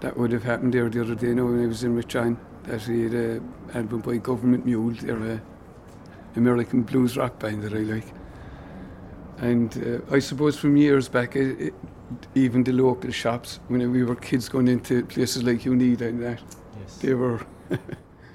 That 0.01 0.17
would 0.17 0.31
have 0.31 0.43
happened 0.43 0.73
there 0.73 0.89
the 0.89 1.01
other 1.01 1.15
day. 1.15 1.27
You 1.27 1.35
know, 1.35 1.45
when 1.45 1.63
I 1.63 1.67
was 1.67 1.83
in 1.83 1.95
Richmond, 1.95 2.37
that 2.63 2.81
he 2.81 3.03
had 3.03 3.13
an 3.13 3.53
album 3.73 4.01
by 4.01 4.17
Government 4.17 4.65
Mule. 4.65 4.91
They're 4.91 5.33
a 5.33 5.41
American 6.35 6.83
blues 6.83 7.15
rock 7.15 7.39
band 7.39 7.63
that 7.63 7.73
I 7.73 7.77
like. 7.77 8.05
And 9.37 10.01
uh, 10.09 10.13
I 10.13 10.19
suppose 10.19 10.57
from 10.57 10.77
years 10.77 11.07
back, 11.07 11.35
it, 11.35 11.67
it, 11.67 11.73
even 12.35 12.63
the 12.63 12.71
local 12.71 13.11
shops, 13.11 13.59
when 13.67 13.91
we 13.91 14.03
were 14.03 14.15
kids 14.15 14.49
going 14.49 14.67
into 14.67 15.05
places 15.05 15.43
like 15.43 15.61
Uneeda 15.61 16.01
and 16.01 16.23
that, 16.23 16.41
yes. 16.79 16.97
they 16.97 17.13
were. 17.13 17.41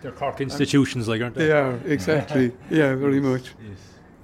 They're 0.03 0.13
Cork 0.13 0.41
institutions, 0.41 1.09
like, 1.09 1.21
aren't 1.21 1.35
they? 1.35 1.47
They 1.47 1.53
are, 1.53 1.79
exactly. 1.85 2.53
yeah, 2.71 2.95
very 2.95 3.21
much. 3.21 3.55
Yes. 3.63 3.79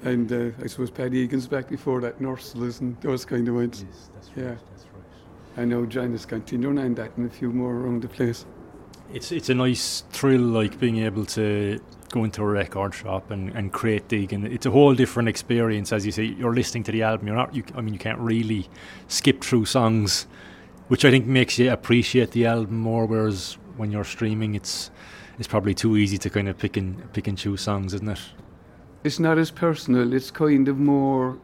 And 0.05 0.33
uh, 0.33 0.51
I 0.63 0.69
suppose 0.69 0.91
Paddy 0.91 1.19
Egan's 1.19 1.47
back 1.47 1.69
before 1.69 2.01
that, 2.01 2.19
Nurses 2.21 2.81
and 2.81 2.99
those 3.03 3.25
kind 3.27 3.47
of 3.49 3.55
ones. 3.55 3.85
Yes, 3.87 4.11
that's 4.15 4.31
Yeah. 4.37 4.45
That's 4.45 4.87
right. 4.95 5.63
I 5.63 5.65
know 5.67 5.85
John 5.85 6.15
is 6.15 6.25
continuing 6.25 6.79
and 6.79 6.97
that 6.97 7.17
and 7.19 7.31
a 7.31 7.33
few 7.33 7.51
more 7.53 7.75
around 7.75 8.03
the 8.03 8.09
place. 8.09 8.47
It's 9.13 9.33
it's 9.33 9.49
a 9.49 9.55
nice 9.55 10.05
thrill, 10.11 10.41
like 10.41 10.79
being 10.79 10.99
able 10.99 11.25
to 11.27 11.81
go 12.11 12.25
into 12.25 12.43
a 12.43 12.47
record 12.47 12.95
shop 12.95 13.31
and, 13.31 13.51
and 13.51 13.73
create 13.73 14.09
dig, 14.09 14.33
and 14.33 14.47
it's 14.47 14.67
a 14.67 14.71
whole 14.71 14.95
different 14.95 15.29
experience. 15.29 15.93
As 15.93 16.05
you 16.05 16.13
say, 16.13 16.25
you're 16.25 16.55
listening 16.55 16.85
to 16.85 16.93
the 16.93 17.03
album. 17.03 17.29
You're 17.29 17.37
not. 17.37 17.55
You, 17.55 17.65
I 17.75 17.81
mean, 17.81 17.95
you 17.95 18.01
can't 18.01 18.19
really 18.19 18.69
skip 19.09 19.43
through 19.43 19.67
songs, 19.67 20.27
which 20.89 21.05
I 21.05 21.11
think 21.11 21.27
makes 21.27 21.59
you 21.59 21.73
appreciate 21.73 22.33
the 22.33 22.47
album 22.47 22.79
more. 22.79 23.07
Whereas 23.07 23.59
when 23.77 23.91
you're 23.91 24.05
streaming, 24.05 24.55
it's 24.55 24.91
it's 25.39 25.49
probably 25.49 25.75
too 25.75 25.97
easy 25.97 26.19
to 26.19 26.31
kind 26.31 26.49
of 26.49 26.59
pick 26.59 26.77
and 26.77 27.13
pick 27.13 27.27
and 27.27 27.37
choose 27.39 27.61
songs, 27.61 27.95
isn't 27.95 28.09
it? 28.09 28.21
It's 29.05 29.21
not 29.21 29.39
as 29.39 29.51
personal, 29.51 30.13
it's 30.13 30.31
kind 30.33 30.67
of 30.69 30.79
more 30.79 31.39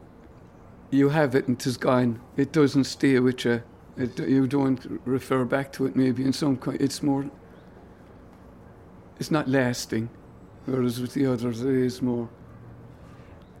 you 0.91 1.09
have 1.09 1.35
it 1.35 1.47
and 1.47 1.65
it's 1.65 1.77
gone. 1.77 2.19
It 2.37 2.51
doesn't 2.51 2.83
stay 2.83 3.19
with 3.19 3.45
you. 3.45 3.63
It, 3.97 4.19
you 4.19 4.47
don't 4.47 5.01
refer 5.05 5.45
back 5.45 5.71
to 5.73 5.85
it 5.85 5.95
maybe 5.95 6.23
in 6.23 6.33
some 6.33 6.57
kind. 6.57 6.79
It's 6.81 7.01
more, 7.01 7.29
it's 9.19 9.31
not 9.31 9.47
lasting. 9.47 10.09
Whereas 10.65 10.99
with 10.99 11.13
the 11.13 11.25
others, 11.25 11.61
it 11.61 11.73
is 11.73 12.01
more. 12.01 12.29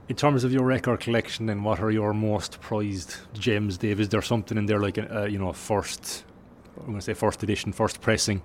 In 0.09 0.15
terms 0.15 0.43
of 0.43 0.51
your 0.51 0.63
record 0.63 0.99
collection, 0.99 1.45
then 1.45 1.63
what 1.63 1.79
are 1.79 1.91
your 1.91 2.13
most 2.13 2.61
prized 2.61 3.15
gems, 3.33 3.77
Dave? 3.77 3.99
Is 3.99 4.09
there 4.09 4.21
something 4.21 4.57
in 4.57 4.65
there 4.65 4.79
like 4.79 4.97
a, 4.97 5.23
uh, 5.23 5.25
you 5.25 5.37
know 5.37 5.51
first, 5.53 6.23
I'm 6.77 6.85
going 6.85 6.97
to 6.97 7.01
say 7.01 7.13
first 7.13 7.43
edition, 7.43 7.73
first 7.73 8.01
pressing, 8.01 8.41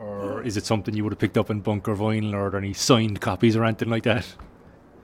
or 0.00 0.42
is 0.42 0.56
it 0.56 0.64
something 0.64 0.94
you 0.94 1.04
would 1.04 1.12
have 1.12 1.18
picked 1.18 1.38
up 1.38 1.50
in 1.50 1.60
bunker 1.60 1.94
vinyl, 1.94 2.34
or 2.34 2.56
any 2.56 2.72
signed 2.72 3.20
copies 3.20 3.56
or 3.56 3.64
anything 3.64 3.90
like 3.90 4.04
that? 4.04 4.26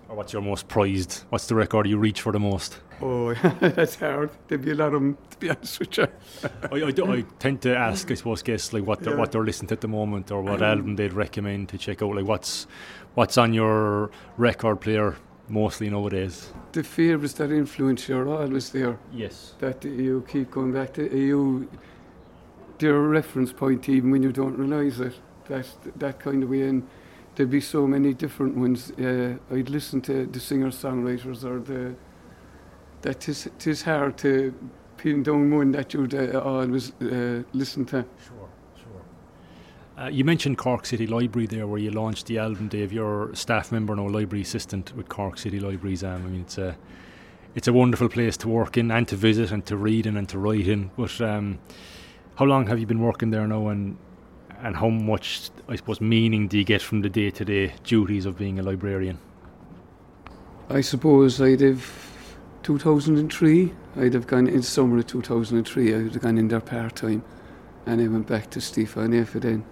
Or 0.09 0.15
what's 0.17 0.33
your 0.33 0.43
most 0.43 0.69
prized? 0.69 1.25
What's 1.31 1.47
the 1.49 1.55
record 1.57 1.87
you 1.89 1.99
reach 1.99 2.21
for 2.21 2.33
the 2.33 2.39
most? 2.39 2.79
Oh, 3.03 3.35
that's 3.61 3.97
hard. 3.97 4.31
There'd 4.47 4.65
be 4.65 4.71
a 4.71 4.75
lot 4.75 4.87
of 4.95 5.01
them, 5.03 5.19
to 5.31 5.37
be 5.39 5.51
honest 5.51 5.81
with 5.81 5.99
you. 5.99 6.07
I, 6.73 6.85
I, 6.87 6.91
do- 6.93 7.13
I 7.13 7.23
tend 7.39 7.61
to 7.63 7.77
ask, 7.77 8.11
I 8.11 8.15
suppose, 8.15 8.43
guests 8.43 8.73
like 8.73 8.87
what 8.87 9.01
they're, 9.01 9.15
Yeah. 9.15 9.19
what 9.19 9.33
they're 9.33 9.45
listening 9.45 9.69
to 9.69 9.75
at 9.75 9.81
the 9.81 9.89
moment, 9.89 10.31
or 10.31 10.43
what 10.43 10.63
Um, 10.63 10.79
album 10.79 10.97
they'd 10.97 11.13
recommend 11.13 11.69
to 11.71 11.79
check 11.79 12.03
out. 12.03 12.15
Like 12.15 12.25
what's 12.27 12.67
what's 13.15 13.37
on 13.37 13.53
your 13.53 14.11
record 14.37 14.81
player 14.81 15.17
mostly 15.49 15.91
nowadays? 15.91 16.53
The 16.73 16.85
favourites 16.85 17.35
that 17.35 17.51
influence 17.51 18.09
you 18.09 18.17
are 18.17 18.29
always 18.29 18.71
there. 18.71 18.99
Yes. 19.13 19.55
that 19.59 19.85
you 19.85 20.25
keep 20.29 20.51
going 20.53 20.73
back 20.73 20.93
to 20.95 21.03
you 21.17 21.69
they're 22.79 22.97
a 22.97 23.09
reference 23.09 23.53
point 23.55 23.89
even 23.89 24.11
when 24.11 24.23
you 24.23 24.31
don't 24.33 24.59
realise 24.59 25.01
it 25.01 25.15
that 25.49 25.67
that 25.97 26.19
kind 26.19 26.43
of 26.43 26.51
way 26.51 26.63
and 26.69 26.87
there'd 27.37 27.51
be 27.51 27.61
so 27.61 27.87
many 27.87 28.15
different 28.15 28.57
ones 28.57 28.91
uh, 28.93 29.37
I'd 29.53 29.69
listen 29.69 30.01
to 30.03 30.27
the 30.27 30.41
singer 30.41 30.71
songwriters 30.71 31.45
or 31.45 31.61
the 31.61 31.95
that 33.03 33.21
tis, 33.21 33.49
tis 33.59 33.83
hard 33.83 34.17
to 34.19 34.53
pin 34.97 35.23
down 35.23 35.51
one 35.55 35.71
that 35.73 35.95
you'd 35.95 36.15
uh, 36.15 36.41
always 36.41 36.93
uh, 37.03 37.43
listen 37.53 37.85
to 37.87 38.05
Sure, 38.27 38.49
sure. 38.77 40.03
Uh, 40.03 40.09
you 40.09 40.25
mentioned 40.25 40.59
Cork 40.59 40.87
City 40.87 41.07
Library 41.07 41.47
there, 41.47 41.67
where 41.67 41.79
you 41.79 41.91
launched 41.91 42.27
the 42.27 42.39
album. 42.39 42.69
Dave, 42.69 42.93
you're 42.93 43.31
a 43.31 43.37
staff 43.37 43.71
member 43.71 43.95
now, 43.95 44.09
library 44.09 44.43
assistant 44.43 44.97
with 44.97 45.09
Cork 45.09 45.39
City 45.39 45.61
Libraries. 45.61 46.03
Um, 46.03 46.25
I 46.25 46.29
mean, 46.29 46.41
it's 46.41 46.59
a 46.59 46.77
it's 47.55 47.69
a 47.69 47.73
wonderful 47.73 48.09
place 48.09 48.37
to 48.39 48.49
work 48.49 48.77
in 48.77 48.91
and 48.91 49.07
to 49.09 49.17
visit 49.17 49.53
and 49.53 49.65
to 49.67 49.77
read 49.77 50.07
in 50.07 50.17
and 50.17 50.29
to 50.31 50.39
write 50.39 50.67
in. 50.67 50.91
But 50.97 51.21
um, 51.21 51.59
how 52.37 52.45
long 52.45 52.67
have 52.67 52.79
you 52.79 52.87
been 52.87 53.01
working 53.01 53.31
there 53.31 53.47
now, 53.47 53.69
and 53.69 53.99
and 54.63 54.77
how 54.77 54.89
much, 54.89 55.51
I 55.69 55.77
suppose, 55.77 56.01
meaning 56.01 56.49
do 56.49 56.59
you 56.59 56.65
get 56.65 56.83
from 56.83 57.03
the 57.03 57.09
day 57.09 57.31
to 57.31 57.45
day 57.45 57.75
duties 57.85 58.27
of 58.27 58.39
being 58.39 58.59
a 58.59 58.63
librarian? 58.63 59.19
I 60.69 60.81
suppose 60.81 61.41
I'd 61.41 61.61
have 61.61 62.07
2003 62.65 63.73
I'd 63.99 64.15
have 64.15 64.27
gone 64.27 64.49
in 64.49 64.61
summer 64.61 64.99
of 64.99 65.07
2003 65.07 65.95
I'd 65.95 66.13
have 66.15 66.21
gone 66.21 66.37
in 66.37 66.49
there 66.49 66.59
part-time 66.59 67.23
and 67.87 68.01
I 68.01 68.09
went 68.09 68.27
back 68.27 68.51
to 68.51 68.59
Stiofáin 68.59 69.11
Naofa 69.11 69.41
then 69.41 69.65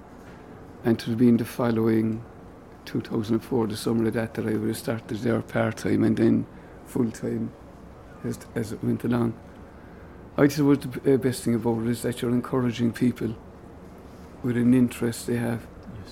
and 0.84 0.96
would 0.96 1.08
have 1.08 1.18
been 1.18 1.36
the 1.36 1.44
following 1.44 2.24
2004 2.84 3.66
the 3.66 3.76
summer 3.76 4.06
of 4.06 4.14
that 4.14 4.34
that 4.34 4.46
I 4.46 4.52
would 4.52 4.68
have 4.68 4.76
started 4.76 5.18
there 5.18 5.42
part-time 5.42 6.04
and 6.04 6.16
then 6.16 6.46
full-time 6.86 7.50
as, 8.22 8.38
as 8.54 8.70
it 8.70 8.84
went 8.84 9.02
along 9.02 9.34
I 10.36 10.46
suppose 10.46 10.78
the 10.78 11.14
uh, 11.14 11.16
best 11.16 11.42
thing 11.42 11.56
about 11.56 11.82
it 11.82 11.88
is 11.88 12.02
that 12.02 12.22
you're 12.22 12.30
encouraging 12.30 12.92
people 12.92 13.34
with 14.44 14.56
an 14.56 14.74
interest 14.74 15.26
they 15.26 15.36
have 15.36 15.66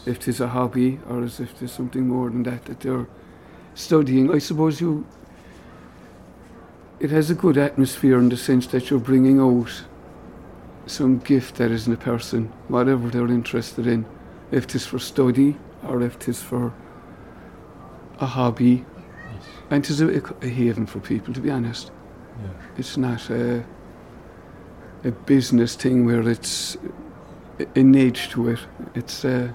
if 0.06 0.26
it's 0.26 0.40
a 0.40 0.48
hobby 0.48 0.98
or 1.08 1.22
as 1.22 1.38
if 1.38 1.58
there's 1.58 1.72
something 1.72 2.08
more 2.08 2.30
than 2.30 2.42
that 2.42 2.64
that 2.64 2.80
they're 2.80 3.06
studying. 3.74 4.34
I 4.34 4.38
suppose 4.38 4.80
you. 4.80 5.06
It 6.98 7.10
has 7.10 7.30
a 7.30 7.34
good 7.34 7.58
atmosphere 7.58 8.18
in 8.18 8.28
the 8.28 8.36
sense 8.36 8.66
that 8.68 8.88
you're 8.88 9.00
bringing 9.00 9.40
out 9.40 9.84
some 10.86 11.18
gift 11.18 11.56
that 11.56 11.70
is 11.70 11.86
in 11.86 11.92
a 11.92 11.96
person, 11.96 12.52
whatever 12.68 13.08
they're 13.08 13.28
interested 13.28 13.86
in, 13.86 14.04
if 14.50 14.64
it 14.64 14.74
is 14.76 14.86
for 14.86 14.98
study 14.98 15.56
or 15.86 16.02
if 16.02 16.16
it 16.16 16.28
is 16.28 16.40
for 16.40 16.72
a 18.20 18.26
hobby. 18.26 18.84
And 19.70 19.84
it 19.84 19.90
is 19.90 20.00
a, 20.00 20.22
a 20.42 20.48
haven 20.48 20.86
for 20.86 21.00
people, 21.00 21.34
to 21.34 21.40
be 21.40 21.50
honest. 21.50 21.90
Yeah. 22.40 22.48
It's 22.78 22.96
not 22.96 23.30
a, 23.30 23.64
a 25.02 25.10
business 25.10 25.74
thing 25.74 26.06
where 26.06 26.28
it's 26.28 26.76
an 27.74 27.94
age 27.94 28.30
to 28.30 28.50
it. 28.50 28.58
It's 28.94 29.24
uh, 29.24 29.52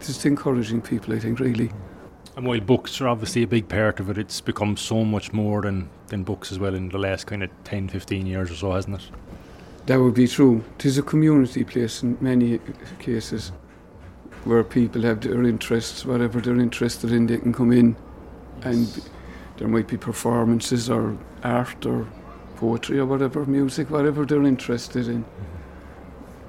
just 0.00 0.24
encouraging 0.26 0.82
people, 0.82 1.14
I 1.14 1.18
think, 1.18 1.40
really. 1.40 1.70
And 2.36 2.46
while 2.46 2.60
books 2.60 3.00
are 3.00 3.08
obviously 3.08 3.44
a 3.44 3.46
big 3.46 3.68
part 3.68 4.00
of 4.00 4.10
it, 4.10 4.18
it's 4.18 4.40
become 4.40 4.76
so 4.76 5.04
much 5.04 5.32
more 5.32 5.62
than, 5.62 5.88
than 6.08 6.24
books 6.24 6.50
as 6.50 6.58
well 6.58 6.74
in 6.74 6.88
the 6.88 6.98
last 6.98 7.26
kind 7.26 7.42
of 7.42 7.50
10, 7.64 7.88
15 7.88 8.26
years 8.26 8.50
or 8.50 8.54
so, 8.54 8.72
hasn't 8.72 8.96
it? 8.96 9.10
That 9.86 10.00
would 10.00 10.14
be 10.14 10.26
true. 10.26 10.64
It 10.78 10.86
is 10.86 10.98
a 10.98 11.02
community 11.02 11.62
place 11.62 12.02
in 12.02 12.18
many 12.20 12.58
cases 12.98 13.52
where 14.44 14.64
people 14.64 15.02
have 15.02 15.20
their 15.20 15.44
interests, 15.44 16.04
whatever 16.04 16.40
they're 16.40 16.58
interested 16.58 17.12
in, 17.12 17.26
they 17.26 17.38
can 17.38 17.52
come 17.52 17.72
in 17.72 17.96
and 18.62 19.08
there 19.56 19.68
might 19.68 19.86
be 19.86 19.96
performances 19.96 20.90
or 20.90 21.16
art 21.42 21.86
or 21.86 22.06
poetry 22.56 22.98
or 22.98 23.06
whatever, 23.06 23.44
music, 23.46 23.90
whatever 23.90 24.24
they're 24.24 24.44
interested 24.44 25.06
in. 25.06 25.24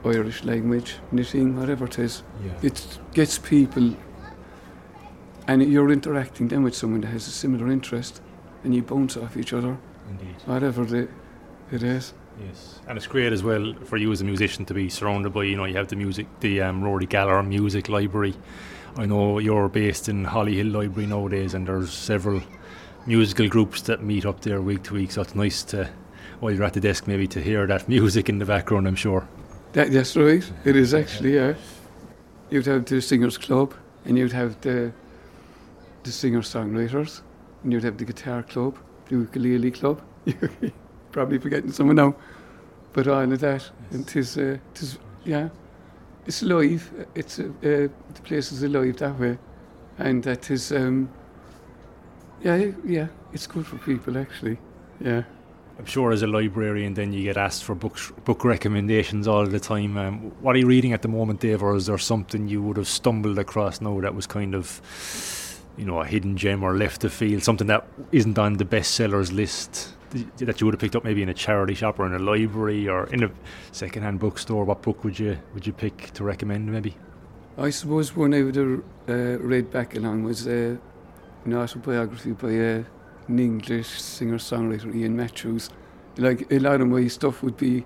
Irish 0.06 0.44
language, 0.44 0.96
knitting, 1.12 1.58
whatever 1.58 1.86
it 1.86 2.00
is. 2.00 2.24
Yeah. 2.44 2.52
It 2.62 3.00
gets 3.14 3.40
people, 3.40 3.96
and 5.48 5.64
you're 5.64 5.92
interacting 5.92 6.48
then 6.48 6.64
with 6.64 6.76
someone 6.76 7.02
that 7.02 7.08
has 7.08 7.28
a 7.28 7.32
similar 7.32 7.72
interest, 7.72 8.22
and 8.64 8.74
you 8.74 8.82
bounce 8.82 9.18
off 9.18 9.38
each 9.38 9.54
other, 9.54 9.78
Indeed. 10.10 10.36
whatever 10.46 10.86
the, 10.86 11.08
it 11.72 11.84
is. 11.84 12.14
Yes, 12.46 12.80
and 12.88 12.98
it's 12.98 13.08
great 13.08 13.32
as 13.32 13.44
well 13.44 13.74
for 13.86 13.96
you 13.98 14.12
as 14.12 14.20
a 14.22 14.26
musician 14.26 14.66
to 14.66 14.74
be 14.74 14.90
surrounded 14.90 15.34
by, 15.34 15.44
you 15.44 15.56
know, 15.56 15.66
you 15.66 15.76
have 15.76 15.88
the 15.88 15.96
music, 15.96 16.28
the 16.42 16.62
um, 16.62 16.84
Rory 16.84 17.06
Gallagher 17.06 17.44
Music 17.44 17.88
Library. 17.88 18.36
I 18.98 19.06
know 19.06 19.40
you're 19.40 19.70
based 19.70 20.10
in 20.10 20.26
Holly 20.26 20.56
Hill 20.56 20.68
Library 20.68 21.08
nowadays, 21.08 21.54
and 21.54 21.68
there's 21.68 21.92
several 21.94 22.42
musical 23.06 23.48
groups 23.48 23.82
that 23.84 24.04
meet 24.04 24.26
up 24.26 24.42
there 24.42 24.62
week 24.62 24.84
to 24.84 24.96
week. 24.96 25.12
So 25.12 25.22
it's 25.22 25.36
nice 25.36 25.64
to, 25.64 25.90
while 26.40 26.52
you're 26.52 26.64
at 26.64 26.74
the 26.74 26.80
desk, 26.80 27.08
maybe 27.08 27.28
to 27.28 27.42
hear 27.42 27.66
that 27.68 27.88
music 27.90 28.30
in 28.30 28.40
the 28.40 28.46
background. 28.46 28.88
I'm 28.88 28.96
sure. 28.96 29.28
That, 29.76 29.92
that's 29.92 30.16
right. 30.16 30.42
It 30.64 30.78
is 30.78 30.94
actually, 30.94 31.36
yeah. 31.36 31.54
You'd 32.50 32.66
have 32.66 32.86
the 32.86 33.02
singers 33.02 33.38
club, 33.38 33.74
and 34.06 34.18
you'd 34.18 34.32
have 34.32 34.62
the 34.62 34.94
the 36.04 36.12
singer 36.12 36.42
songwriters, 36.42 37.22
and 37.62 37.74
you'd 37.74 37.84
have 37.84 37.98
the 37.98 38.06
guitar 38.06 38.42
club, 38.42 38.78
the 39.10 39.18
ukulele 39.18 39.72
club. 39.72 40.02
Probably 41.12 41.40
forgetting 41.40 41.74
someone 41.74 41.98
now, 41.98 42.16
but 42.94 43.10
all 43.10 43.30
of 43.30 43.40
that. 43.42 43.70
And 43.92 44.08
tis, 44.08 44.38
uh, 44.38 44.60
tis, 44.74 44.98
yeah, 45.26 45.50
it's 46.26 46.42
live. 46.42 46.90
It's 47.14 47.40
uh, 47.40 47.44
uh, 47.44 47.90
the 48.14 48.22
place 48.24 48.54
is 48.54 48.64
alive 48.64 48.96
that 49.00 49.20
way, 49.20 49.38
and 49.98 50.24
that 50.24 50.52
is, 50.52 50.72
um, 50.72 51.10
yeah, 52.42 52.72
yeah. 52.86 53.08
It's 53.34 53.46
good 53.46 53.68
for 53.68 53.78
people 53.80 54.18
actually. 54.18 54.58
Yeah. 55.02 55.24
I'm 55.78 55.86
sure 55.86 56.12
as 56.12 56.22
a 56.22 56.28
librarian, 56.28 56.94
then 56.94 57.12
you 57.12 57.24
get 57.24 57.36
asked 57.36 57.66
for 57.66 57.76
books, 57.76 58.12
book 58.24 58.46
recommendations 58.46 59.28
all 59.28 59.46
the 59.46 59.60
time. 59.60 59.98
Um, 59.98 60.20
what 60.42 60.56
are 60.56 60.60
you 60.60 60.68
reading 60.68 60.94
at 60.94 61.02
the 61.02 61.10
moment, 61.10 61.42
Dave, 61.42 61.62
or 61.62 61.76
is 61.76 61.88
there 61.88 61.98
something 61.98 62.48
you 62.48 62.62
would 62.62 62.78
have 62.78 62.88
stumbled 62.88 63.38
across 63.38 63.82
now 63.82 64.00
that 64.00 64.16
was 64.16 64.26
kind 64.26 64.56
of, 64.56 65.62
you 65.78 65.84
know, 65.84 66.00
a 66.00 66.06
hidden 66.06 66.38
gem 66.38 66.64
or 66.64 66.78
left 66.78 67.04
of 67.04 67.12
field, 67.12 67.44
something 67.44 67.68
that 67.68 67.86
isn't 68.14 68.40
on 68.40 68.54
the 68.54 68.66
bestsellers 68.66 69.34
list 69.34 69.92
that 70.38 70.62
you 70.62 70.66
would 70.66 70.74
have 70.74 70.80
picked 70.80 70.96
up 70.96 71.04
maybe 71.04 71.22
in 71.22 71.28
a 71.28 71.34
charity 71.34 71.74
shop 71.74 72.00
or 72.00 72.06
in 72.06 72.14
a 72.14 72.20
library 72.20 72.88
or 72.88 73.08
in 73.08 73.24
a 73.24 73.32
second-hand 73.74 74.18
bookstore? 74.18 74.64
What 74.64 74.82
book 74.82 75.04
would 75.04 75.20
you 75.20 75.38
would 75.54 75.68
you 75.68 75.74
pick 75.74 76.12
to 76.14 76.24
recommend, 76.24 76.72
maybe? 76.72 76.96
I 77.58 77.70
suppose 77.70 78.16
one 78.16 78.34
I 78.34 78.44
would 78.44 78.56
have 78.56 78.84
uh, 79.10 79.40
read 79.40 79.72
back 79.72 79.96
along 79.96 80.24
was 80.24 80.48
uh, 80.48 80.78
an 81.44 81.54
autobiography 81.54 82.32
by 82.32 82.58
uh, 82.58 82.84
an 83.28 83.40
English 83.40 84.02
singer-songwriter, 84.02 84.94
Ian 84.96 85.16
Matthews. 85.16 85.70
Like 86.18 86.52
a 86.52 86.60
lot 86.60 86.82
of 86.82 86.88
my 86.88 87.08
stuff 87.08 87.44
would 87.44 87.58
be 87.58 87.86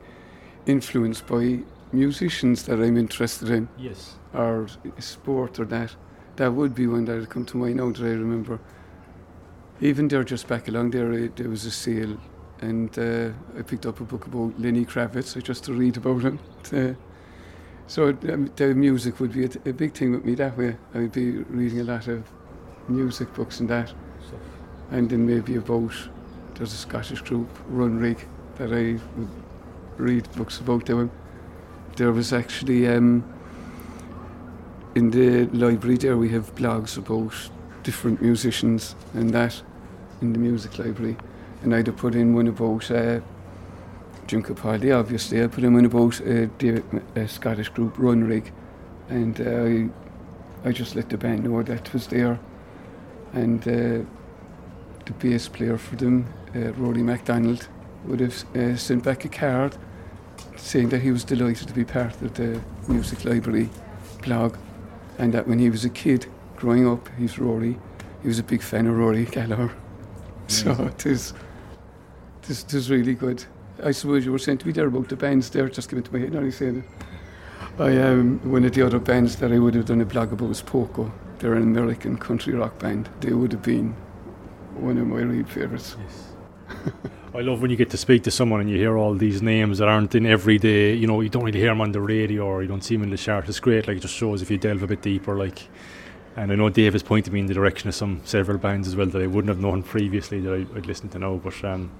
influenced 0.66 1.26
by 1.28 1.60
musicians 1.92 2.64
that 2.64 2.80
I'm 2.80 2.98
interested 2.98 3.50
in, 3.50 3.70
Yes. 3.78 4.16
or 4.34 4.68
sport 5.00 5.60
or 5.60 5.66
that. 5.66 5.96
That 6.36 6.54
would 6.54 6.76
be 6.76 6.88
one 6.88 7.06
that 7.06 7.20
would 7.20 7.30
come 7.30 7.46
to 7.46 7.58
mind 7.58 7.78
now 7.78 7.92
that 7.92 8.02
I 8.02 8.12
remember. 8.12 8.60
even 9.82 10.10
there, 10.10 10.24
just 10.26 10.48
back 10.48 10.68
along 10.68 10.92
there, 10.92 11.28
there 11.30 11.50
was 11.50 11.66
a 11.66 11.72
sale, 11.72 12.18
and 12.60 12.98
uh, 13.00 13.30
I 13.58 13.62
picked 13.62 13.86
up 13.86 14.02
a 14.02 14.04
book 14.04 14.28
about 14.28 14.60
Lenny 14.60 14.86
Kravitz, 14.86 15.42
just 15.42 15.64
to 15.66 15.74
read 15.74 15.98
about 15.98 16.22
him. 16.22 16.40
Uh, 16.74 16.94
so 17.88 18.10
um, 18.10 18.52
the 18.56 18.76
music 18.76 19.20
would 19.20 19.34
be 19.34 19.46
a, 19.46 19.50
a, 19.66 19.74
big 19.74 19.96
thing 19.96 20.12
with 20.12 20.24
me 20.24 20.36
that 20.36 20.56
way. 20.56 20.76
I 20.94 21.00
would 21.00 21.12
be 21.12 21.32
reading 21.50 21.80
a 21.80 21.84
lot 21.84 22.08
of 22.08 22.24
music 22.88 23.34
books 23.34 23.60
and 23.62 23.70
that, 23.70 23.92
and 24.92 25.10
then 25.10 25.26
maybe 25.26 25.56
about 25.56 25.94
there's 26.56 26.74
a 26.74 26.78
Scottish 26.78 27.22
group, 27.22 27.48
Runrig, 27.72 28.20
that 28.58 28.74
I 28.74 29.00
read 29.98 30.30
books 30.34 30.60
about 30.60 30.86
them. 30.86 31.12
There 31.96 32.12
was 32.12 32.34
actually 32.34 32.88
um, 32.88 33.24
in 34.96 35.12
the 35.12 35.46
library 35.58 35.98
there 35.98 36.18
we 36.18 36.30
have 36.30 36.54
blogs 36.56 36.98
about 36.98 37.34
different 37.84 38.22
musicians 38.22 38.96
and 39.14 39.30
that 39.32 39.62
in 40.22 40.34
the 40.34 40.40
music 40.40 40.78
library. 40.80 41.16
And 41.62 41.74
I'd 41.74 41.88
have 41.88 41.98
put 41.98 42.16
in 42.16 42.34
one 42.34 42.48
about 42.48 42.90
uh, 42.92 43.20
Jim 44.28 44.44
Capaldi, 44.44 44.98
obviously. 44.98 45.44
I 45.44 45.48
put 45.48 45.64
in 45.64 45.74
one 45.74 45.86
about 45.86 46.20
uh, 46.22 46.48
the 46.58 46.84
uh, 47.16 47.28
Scottish 47.28 47.70
group 47.70 47.96
Runrig. 47.98 48.52
And 49.10 49.40
uh, 49.42 49.90
I, 50.64 50.70
I 50.70 50.72
just 50.72 50.96
let 50.96 51.10
the 51.10 51.18
band 51.18 51.44
know 51.44 51.64
that 51.64 51.92
was 51.94 52.08
there. 52.08 52.40
And 53.34 53.68
uh, 53.68 54.06
the 55.10 55.28
bass 55.28 55.48
player 55.48 55.78
for 55.78 55.96
them, 55.96 56.26
uh, 56.56 56.72
Rory 56.74 57.02
MacDonald, 57.02 57.68
would 58.06 58.20
have 58.20 58.56
uh, 58.56 58.76
sent 58.76 59.04
back 59.04 59.26
a 59.26 59.30
card 59.30 59.76
saying 60.56 60.90
that 60.90 61.02
he 61.02 61.12
was 61.12 61.24
delighted 61.24 61.68
to 61.68 61.74
be 61.74 61.84
part 61.84 62.22
of 62.22 62.34
the 62.36 62.62
music 62.88 63.26
library 63.26 63.70
blog 64.22 64.56
and 65.18 65.34
that 65.34 65.48
when 65.48 65.60
he 65.60 65.70
was 65.70 65.84
a 65.84 65.90
kid 65.90 66.28
growing 66.56 66.88
up, 66.88 67.10
he's 67.18 67.40
Rory, 67.40 67.78
he 68.22 68.28
was 68.28 68.40
a 68.40 68.44
big 68.44 68.62
fan 68.62 68.88
of 68.88 68.98
Rory 68.98 69.26
Gallagher. 69.26 69.74
So 70.48 70.72
it 70.72 71.06
is, 71.06 71.36
it 72.42 72.50
is, 72.50 72.64
it 72.64 72.74
is 72.74 72.90
really 72.90 73.14
good. 73.14 73.46
I 73.84 73.92
suppose 73.92 74.26
you 74.26 74.32
were 74.32 74.40
saying 74.40 74.58
to 74.60 74.66
me 74.66 74.74
there 74.74 74.88
about 74.88 75.08
the 75.08 75.16
bands 75.16 75.48
there, 75.52 75.70
just 75.70 75.90
give 75.90 76.00
it 76.00 76.06
to 76.06 76.12
my 76.12 76.18
head 76.18 76.34
now 76.34 76.40
you 76.40 76.50
saying 76.50 76.78
it. 76.80 77.80
I 77.80 77.96
um, 78.02 78.40
one 78.52 78.66
of 78.66 78.74
the 78.74 78.82
other 78.82 78.98
bands 78.98 79.36
that 79.36 79.52
I 79.52 79.60
would 79.60 79.76
have 79.76 79.86
done 79.86 80.02
a 80.02 80.06
blog 80.06 80.34
about 80.34 80.50
was 80.50 80.64
Poco. 80.64 81.12
They're 81.38 81.54
an 81.54 81.62
American 81.62 82.18
country 82.18 82.54
rock 82.54 82.80
band. 82.80 83.10
They 83.20 83.32
would 83.32 83.52
have 83.52 83.62
been 83.62 83.96
one 84.76 84.98
of 84.98 85.08
my 85.08 85.44
favourites. 85.44 85.96
Yes. 86.00 86.30
I 87.34 87.42
love 87.42 87.62
when 87.62 87.70
you 87.70 87.78
get 87.78 87.92
to 87.92 87.98
speak 87.98 88.24
to 88.24 88.32
someone 88.32 88.62
and 88.62 88.70
you 88.70 88.78
hear 88.78 88.98
all 88.98 89.14
these 89.14 89.42
names 89.42 89.78
that 89.78 89.88
aren't 89.88 90.16
in 90.16 90.26
every 90.26 90.58
day. 90.58 90.94
You 90.94 91.06
know, 91.06 91.22
you 91.22 91.30
don't 91.30 91.44
really 91.44 91.60
hear 91.60 91.70
them 91.70 91.82
on 91.82 91.92
the 91.92 92.02
radio 92.02 92.46
or 92.46 92.62
you 92.64 92.68
don't 92.68 92.84
see 92.84 92.96
them 92.96 93.04
in 93.04 93.12
the 93.12 93.18
chart. 93.18 93.48
It's 93.48 93.60
great. 93.60 93.88
Like 93.88 93.98
it 93.98 94.00
just 94.00 94.16
shows 94.16 94.42
if 94.42 94.50
you 94.50 94.58
delve 94.58 94.82
a 94.82 94.88
bit 94.88 95.02
deeper. 95.02 95.36
Like, 95.36 95.68
and 96.36 96.52
I 96.52 96.56
know 96.56 96.70
Dave 96.70 96.94
has 96.94 97.04
pointed 97.04 97.32
me 97.32 97.42
in 97.42 97.46
the 97.46 97.54
direction 97.54 97.88
of 97.88 97.96
some 97.96 98.22
several 98.26 98.58
bands 98.58 98.88
as 98.88 98.96
well 98.96 99.06
that 99.08 99.22
I 99.22 99.28
wouldn't 99.28 99.50
have 99.50 99.60
known 99.60 99.84
previously 99.84 100.40
that 100.42 100.54
I, 100.54 100.74
would 100.74 100.88
listened 100.88 101.12
to 101.12 101.20
now. 101.20 101.36
But 101.36 101.64
um, 101.64 101.92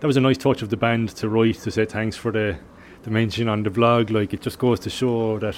that 0.00 0.06
was 0.06 0.16
a 0.16 0.20
nice 0.20 0.38
touch 0.38 0.62
of 0.62 0.68
the 0.68 0.76
band 0.76 1.10
to 1.16 1.28
write 1.28 1.56
to 1.60 1.70
say 1.70 1.84
thanks 1.84 2.16
for 2.16 2.32
the 2.32 2.58
the 3.04 3.10
mention 3.10 3.48
on 3.48 3.62
the 3.62 3.70
blog. 3.70 4.10
Like 4.10 4.34
it 4.34 4.40
just 4.40 4.58
goes 4.58 4.80
to 4.80 4.90
show 4.90 5.38
that 5.38 5.56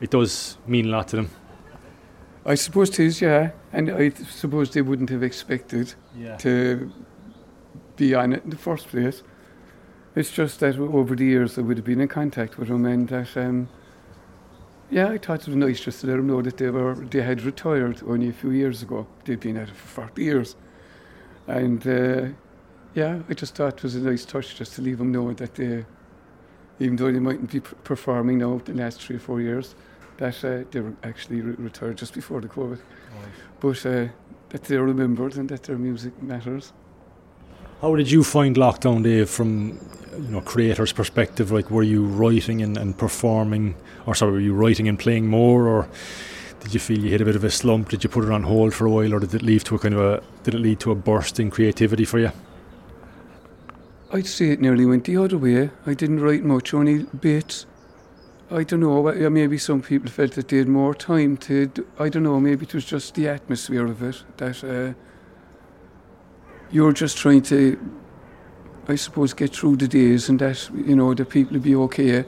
it 0.00 0.10
does 0.10 0.56
mean 0.66 0.86
a 0.86 0.88
lot 0.88 1.08
to 1.08 1.16
them. 1.16 1.30
I 2.46 2.54
suppose 2.54 2.90
it 2.90 3.00
is, 3.00 3.20
yeah. 3.20 3.50
And 3.72 3.90
I 3.90 4.10
suppose 4.10 4.70
they 4.70 4.82
wouldn't 4.82 5.10
have 5.10 5.24
expected 5.24 5.94
yeah. 6.16 6.36
to 6.36 6.92
be 7.96 8.14
on 8.14 8.32
it 8.32 8.44
in 8.44 8.50
the 8.50 8.56
first 8.56 8.86
place. 8.88 9.22
It's 10.14 10.30
just 10.30 10.60
that 10.60 10.78
over 10.78 11.16
the 11.16 11.24
years 11.24 11.58
I 11.58 11.62
would 11.62 11.76
have 11.76 11.84
been 11.84 12.00
in 12.00 12.08
contact 12.08 12.56
with 12.56 12.68
them 12.68 12.86
and 12.86 13.08
that, 13.08 13.36
um, 13.36 13.68
yeah, 14.90 15.08
I 15.08 15.18
thought 15.18 15.40
it 15.40 15.48
was 15.48 15.56
nice 15.56 15.80
just 15.80 16.00
to 16.02 16.06
let 16.06 16.16
them 16.16 16.28
know 16.28 16.40
that 16.40 16.56
they 16.56 16.70
were 16.70 16.94
they 16.94 17.20
had 17.20 17.42
retired 17.42 18.00
only 18.06 18.28
a 18.28 18.32
few 18.32 18.52
years 18.52 18.82
ago. 18.82 19.06
They'd 19.24 19.40
been 19.40 19.56
at 19.56 19.68
it 19.68 19.76
for 19.76 20.02
40 20.02 20.22
years. 20.22 20.56
And 21.48 21.86
uh, 21.86 22.28
yeah, 22.94 23.20
I 23.28 23.34
just 23.34 23.56
thought 23.56 23.74
it 23.78 23.82
was 23.82 23.96
a 23.96 24.00
nice 24.00 24.24
touch 24.24 24.54
just 24.54 24.74
to 24.74 24.82
leave 24.82 24.98
them 24.98 25.10
know 25.10 25.32
that 25.34 25.56
they, 25.56 25.84
even 26.78 26.96
though 26.96 27.10
they 27.10 27.18
mightn't 27.18 27.50
be 27.50 27.60
performing 27.60 28.38
now 28.38 28.60
the 28.64 28.72
last 28.72 29.02
three 29.02 29.16
or 29.16 29.20
four 29.20 29.40
years, 29.40 29.74
that 30.18 30.44
uh, 30.44 30.64
they 30.70 30.80
were 30.80 30.94
actually 31.02 31.40
re- 31.40 31.54
retired 31.58 31.98
just 31.98 32.14
before 32.14 32.40
the 32.40 32.48
COVID. 32.48 32.78
Right. 32.78 33.28
But 33.60 33.86
uh, 33.86 34.08
that 34.50 34.64
they're 34.64 34.84
remembered 34.84 35.36
and 35.36 35.48
that 35.48 35.64
their 35.64 35.78
music 35.78 36.22
matters. 36.22 36.72
How 37.82 37.94
did 37.94 38.10
you 38.10 38.24
find 38.24 38.56
lockdown, 38.56 39.02
Dave, 39.02 39.28
from 39.28 39.78
you 40.12 40.28
know 40.28 40.40
creator's 40.40 40.92
perspective? 40.92 41.52
Like, 41.52 41.70
were 41.70 41.82
you 41.82 42.04
writing 42.04 42.62
and, 42.62 42.76
and 42.76 42.96
performing, 42.96 43.74
or 44.06 44.14
sorry, 44.14 44.32
were 44.32 44.40
you 44.40 44.54
writing 44.54 44.88
and 44.88 44.98
playing 44.98 45.26
more, 45.26 45.68
or 45.68 45.88
did 46.60 46.72
you 46.72 46.80
feel 46.80 46.98
you 46.98 47.10
hit 47.10 47.20
a 47.20 47.24
bit 47.24 47.36
of 47.36 47.44
a 47.44 47.50
slump? 47.50 47.90
Did 47.90 48.02
you 48.02 48.08
put 48.08 48.24
it 48.24 48.30
on 48.30 48.44
hold 48.44 48.72
for 48.72 48.86
a 48.86 48.90
while, 48.90 49.12
or 49.12 49.20
did 49.20 49.34
it 49.34 49.42
lead 49.42 49.64
to 49.66 49.74
a 49.74 49.78
kind 49.78 49.94
of 49.94 50.00
a 50.00 50.22
did 50.42 50.54
it 50.54 50.58
lead 50.58 50.80
to 50.80 50.90
a 50.90 50.94
burst 50.94 51.38
in 51.38 51.50
creativity 51.50 52.06
for 52.06 52.18
you? 52.18 52.32
I'd 54.12 54.26
say 54.26 54.50
it 54.50 54.60
nearly 54.60 54.86
went 54.86 55.04
the 55.04 55.16
other 55.18 55.36
way. 55.36 55.70
I 55.84 55.92
didn't 55.92 56.20
write 56.20 56.44
much, 56.44 56.72
only 56.72 57.02
bits. 57.02 57.66
I 58.50 58.62
don't 58.62 58.80
know. 58.80 59.02
Maybe 59.30 59.58
some 59.58 59.82
people 59.82 60.10
felt 60.10 60.32
that 60.32 60.48
they 60.48 60.58
had 60.58 60.68
more 60.68 60.94
time 60.94 61.36
to. 61.38 61.70
I 61.98 62.08
don't 62.08 62.22
know. 62.22 62.38
Maybe 62.40 62.64
it 62.64 62.74
was 62.74 62.84
just 62.84 63.14
the 63.14 63.28
atmosphere 63.28 63.86
of 63.86 64.02
it 64.02 64.22
that. 64.36 64.64
Uh, 64.64 64.94
you're 66.70 66.92
just 66.92 67.16
trying 67.16 67.42
to, 67.42 67.78
I 68.88 68.96
suppose, 68.96 69.32
get 69.32 69.54
through 69.54 69.76
the 69.76 69.88
days 69.88 70.28
and 70.28 70.38
that, 70.40 70.68
you 70.74 70.96
know, 70.96 71.14
that 71.14 71.28
people 71.28 71.54
will 71.54 71.62
be 71.62 71.76
okay 71.76 72.24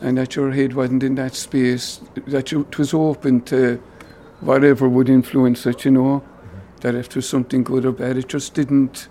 and 0.00 0.18
that 0.18 0.36
your 0.36 0.52
head 0.52 0.74
wasn't 0.74 1.02
in 1.02 1.14
that 1.16 1.34
space, 1.34 2.00
that 2.26 2.52
you, 2.52 2.60
it 2.60 2.78
was 2.78 2.94
open 2.94 3.40
to 3.42 3.82
whatever 4.40 4.88
would 4.88 5.08
influence 5.08 5.66
it, 5.66 5.84
you 5.84 5.90
know, 5.90 6.20
mm-hmm. 6.20 6.76
that 6.80 6.94
if 6.94 7.08
there's 7.08 7.28
something 7.28 7.64
good 7.64 7.84
or 7.84 7.92
bad, 7.92 8.16
it 8.16 8.28
just 8.28 8.54
didn't 8.54 9.08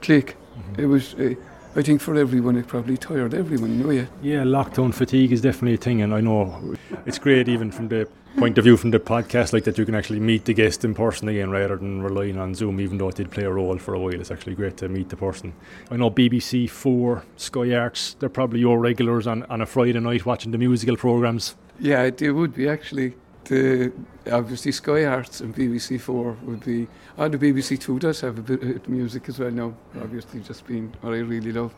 click. 0.00 0.36
Mm-hmm. 0.56 0.80
It 0.80 0.86
was. 0.86 1.14
Uh, 1.14 1.34
I 1.76 1.82
think 1.82 2.00
for 2.00 2.14
everyone, 2.14 2.54
it 2.54 2.68
probably 2.68 2.96
tired 2.96 3.34
everyone 3.34 3.82
a 3.82 3.86
way. 3.86 4.06
Yeah, 4.22 4.44
lockdown 4.44 4.94
fatigue 4.94 5.32
is 5.32 5.40
definitely 5.40 5.74
a 5.74 5.78
thing, 5.78 6.02
and 6.02 6.14
I 6.14 6.20
know 6.20 6.76
it's 7.04 7.18
great 7.18 7.48
even 7.48 7.72
from 7.72 7.88
the 7.88 8.08
point 8.36 8.58
of 8.58 8.64
view 8.64 8.76
from 8.76 8.92
the 8.92 9.00
podcast, 9.00 9.52
like 9.52 9.64
that 9.64 9.76
you 9.76 9.84
can 9.84 9.96
actually 9.96 10.20
meet 10.20 10.44
the 10.44 10.54
guest 10.54 10.84
in 10.84 10.94
person 10.94 11.26
again 11.26 11.50
rather 11.50 11.76
than 11.76 12.00
relying 12.00 12.38
on 12.38 12.54
Zoom, 12.54 12.80
even 12.80 12.98
though 12.98 13.08
it 13.08 13.16
did 13.16 13.32
play 13.32 13.42
a 13.42 13.50
role 13.50 13.76
for 13.78 13.94
a 13.94 13.98
while. 13.98 14.14
It's 14.14 14.30
actually 14.30 14.54
great 14.54 14.76
to 14.78 14.88
meet 14.88 15.08
the 15.08 15.16
person. 15.16 15.52
I 15.90 15.96
know 15.96 16.12
BBC 16.12 16.70
Four, 16.70 17.24
Sky 17.36 17.74
Arts, 17.74 18.14
they're 18.20 18.28
probably 18.28 18.60
your 18.60 18.78
regulars 18.78 19.26
on, 19.26 19.42
on 19.44 19.60
a 19.60 19.66
Friday 19.66 19.98
night 19.98 20.24
watching 20.24 20.52
the 20.52 20.58
musical 20.58 20.96
programmes. 20.96 21.56
Yeah, 21.80 22.08
they 22.10 22.30
would 22.30 22.54
be 22.54 22.68
actually. 22.68 23.14
The, 23.44 23.92
obviously, 24.30 24.72
Sky 24.72 25.04
Arts 25.04 25.40
and 25.40 25.54
BBC 25.54 26.00
Four 26.00 26.36
would 26.44 26.64
be 26.64 26.88
Oh, 27.18 27.28
the 27.28 27.38
BBC 27.38 27.78
Two 27.78 27.98
does 27.98 28.20
have 28.22 28.38
a 28.38 28.42
bit 28.42 28.62
of 28.62 28.88
music 28.88 29.28
as 29.28 29.38
well 29.38 29.50
now. 29.50 29.74
Obviously, 30.00 30.40
just 30.40 30.66
being 30.66 30.92
what 31.00 31.12
I 31.12 31.18
really 31.18 31.52
love. 31.52 31.74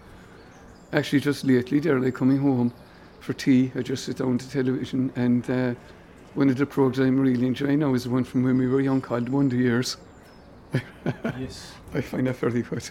Actually, 0.92 1.20
just 1.20 1.44
lately, 1.44 1.80
they're 1.80 1.98
like 1.98 2.14
coming 2.14 2.38
home 2.38 2.72
for 3.20 3.32
tea. 3.32 3.72
I 3.74 3.82
just 3.82 4.04
sit 4.04 4.18
down 4.18 4.38
to 4.38 4.48
television, 4.50 5.12
and 5.16 5.50
uh, 5.50 5.74
one 6.34 6.48
of 6.48 6.56
the 6.56 6.66
programs 6.66 7.00
I'm 7.00 7.18
really 7.18 7.46
enjoying 7.46 7.80
now 7.80 7.94
is 7.94 8.04
the 8.04 8.10
one 8.10 8.24
from 8.24 8.44
when 8.44 8.56
we 8.58 8.68
were 8.68 8.80
young 8.80 9.00
called 9.00 9.28
Wonder 9.28 9.56
Years. 9.56 9.96
yes, 11.38 11.72
I 11.92 12.00
find 12.00 12.26
that 12.28 12.36
very 12.36 12.62
good. 12.62 12.90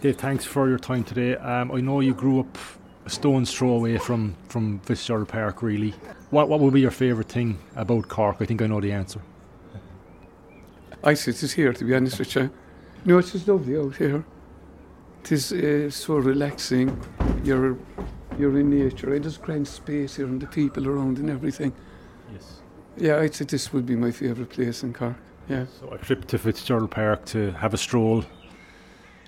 Dave, 0.00 0.16
thanks 0.16 0.44
for 0.44 0.68
your 0.68 0.78
time 0.78 1.02
today. 1.02 1.34
Um, 1.36 1.72
I 1.72 1.80
know 1.80 1.98
you 2.00 2.14
grew 2.14 2.40
up 2.40 2.56
a 3.04 3.10
stone's 3.10 3.52
throw 3.52 3.70
away 3.70 3.98
from 3.98 4.36
from 4.48 4.78
Fitzgerald 4.80 5.28
Park. 5.28 5.62
Really, 5.62 5.94
what 6.30 6.48
what 6.48 6.60
would 6.60 6.74
be 6.74 6.80
your 6.80 6.90
favourite 6.90 7.28
thing 7.28 7.58
about 7.76 8.08
Cork? 8.08 8.36
I 8.40 8.44
think 8.44 8.62
I 8.62 8.66
know 8.66 8.80
the 8.80 8.92
answer. 8.92 9.20
I 11.04 11.14
sit 11.14 11.42
is 11.42 11.52
here, 11.52 11.72
to 11.72 11.84
be 11.84 11.94
honest 11.94 12.18
with 12.18 12.34
you. 12.34 12.50
No, 13.04 13.18
it's 13.18 13.32
just 13.32 13.46
lovely 13.46 13.76
out 13.76 13.96
here. 13.96 14.24
It 15.22 15.32
is 15.32 15.52
uh, 15.52 15.90
so 15.90 16.16
relaxing. 16.16 17.00
You're 17.44 17.78
you're 18.38 18.58
in 18.58 18.70
nature. 18.70 19.14
It 19.14 19.26
is 19.26 19.36
grand 19.36 19.68
space 19.68 20.16
here 20.16 20.26
and 20.26 20.40
the 20.40 20.46
people 20.46 20.88
around 20.88 21.18
and 21.18 21.30
everything. 21.30 21.72
Yes. 22.32 22.60
Yeah, 22.96 23.18
I'd 23.18 23.34
say 23.34 23.44
this 23.44 23.72
would 23.72 23.86
be 23.86 23.96
my 23.96 24.10
favourite 24.10 24.50
place 24.50 24.82
in 24.82 24.92
Cork. 24.92 25.16
Yeah. 25.48 25.66
So 25.80 25.90
a 25.90 25.98
trip 25.98 26.26
to 26.26 26.38
Fitzgerald 26.38 26.90
Park 26.90 27.24
to 27.26 27.52
have 27.52 27.74
a 27.74 27.78
stroll, 27.78 28.24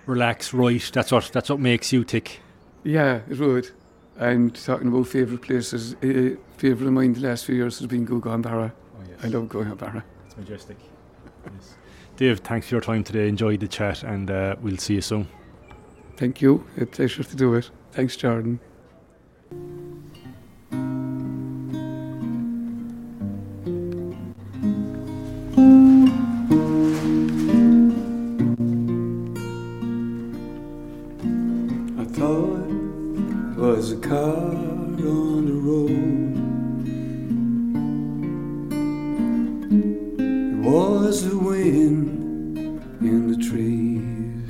relax, 0.07 0.53
write. 0.53 0.91
That's 0.93 1.13
what 1.13 1.31
that's 1.33 1.49
what 1.49 1.61
makes 1.61 1.93
you 1.93 2.05
tick. 2.05 2.41
Yeah, 2.85 3.21
it 3.29 3.39
would. 3.39 3.71
And 4.21 4.55
talking 4.55 4.89
about 4.89 5.09
favourite 5.09 5.41
places, 5.41 5.95
uh, 5.95 6.37
favourite 6.59 6.89
of 6.89 6.93
mine 6.93 7.15
the 7.15 7.21
last 7.21 7.47
few 7.47 7.55
years 7.55 7.79
has 7.79 7.87
been 7.87 8.07
Gougane 8.07 8.43
Barra. 8.43 8.71
Oh, 8.71 9.05
yes. 9.09 9.19
I 9.25 9.29
love 9.29 9.49
Gougane 9.49 9.79
Barra. 9.79 10.05
It's 10.27 10.37
majestic. 10.37 10.77
Yes. 11.47 11.75
Dave, 12.17 12.41
thanks 12.41 12.69
for 12.69 12.75
your 12.75 12.83
time 12.83 13.03
today. 13.03 13.29
Enjoyed 13.29 13.61
the 13.61 13.69
chat, 13.69 14.03
and 14.03 14.31
uh, 14.31 14.57
we'll 14.61 14.77
see 14.77 14.97
you 14.97 15.01
soon. 15.01 15.27
Thank 16.19 16.43
you. 16.43 16.67
A 16.79 16.85
pleasure 16.85 17.25
to 17.25 17.35
do 17.35 17.55
it. 17.55 17.71
Thanks, 17.93 18.15
Jordan. 18.15 18.61
card 34.11 35.01
on 35.07 35.47
the 35.47 35.53
road. 35.69 36.35
It 40.19 40.57
was 40.69 41.31
the 41.31 41.39
wind 41.39 42.83
in 43.01 43.31
the 43.31 43.37
trees, 43.37 44.49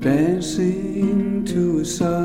dancing 0.00 1.44
to 1.44 1.80
a 1.80 1.84
song. 1.84 2.19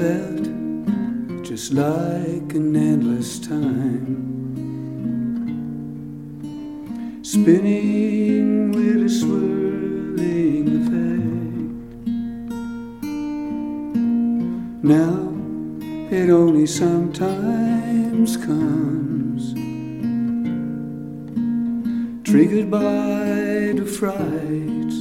felt 0.00 0.48
just 1.44 1.74
like 1.74 2.54
an 2.54 2.74
endless 2.74 3.38
time. 3.38 4.16
Spinning 7.22 8.72
with 8.72 9.04
a 9.04 9.10
swirling 9.10 10.68
effect. 10.80 11.20
Now 14.82 15.16
it 16.16 16.30
only 16.30 16.66
sometimes 16.66 18.38
comes. 18.38 19.52
Triggered 22.24 22.70
by 22.70 23.74
the 23.78 23.84
fright 23.98 24.92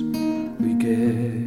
we 0.60 0.74
get. 0.74 1.39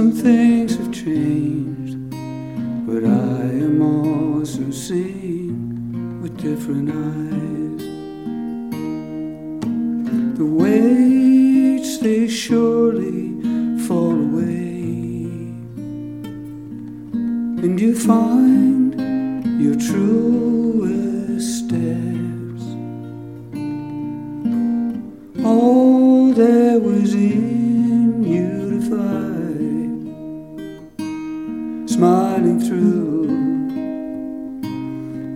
some 0.00 0.12
things 0.12 0.76
have 0.76 0.90
changed. 0.90 1.49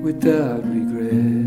without 0.05 0.63
regret. 0.67 1.44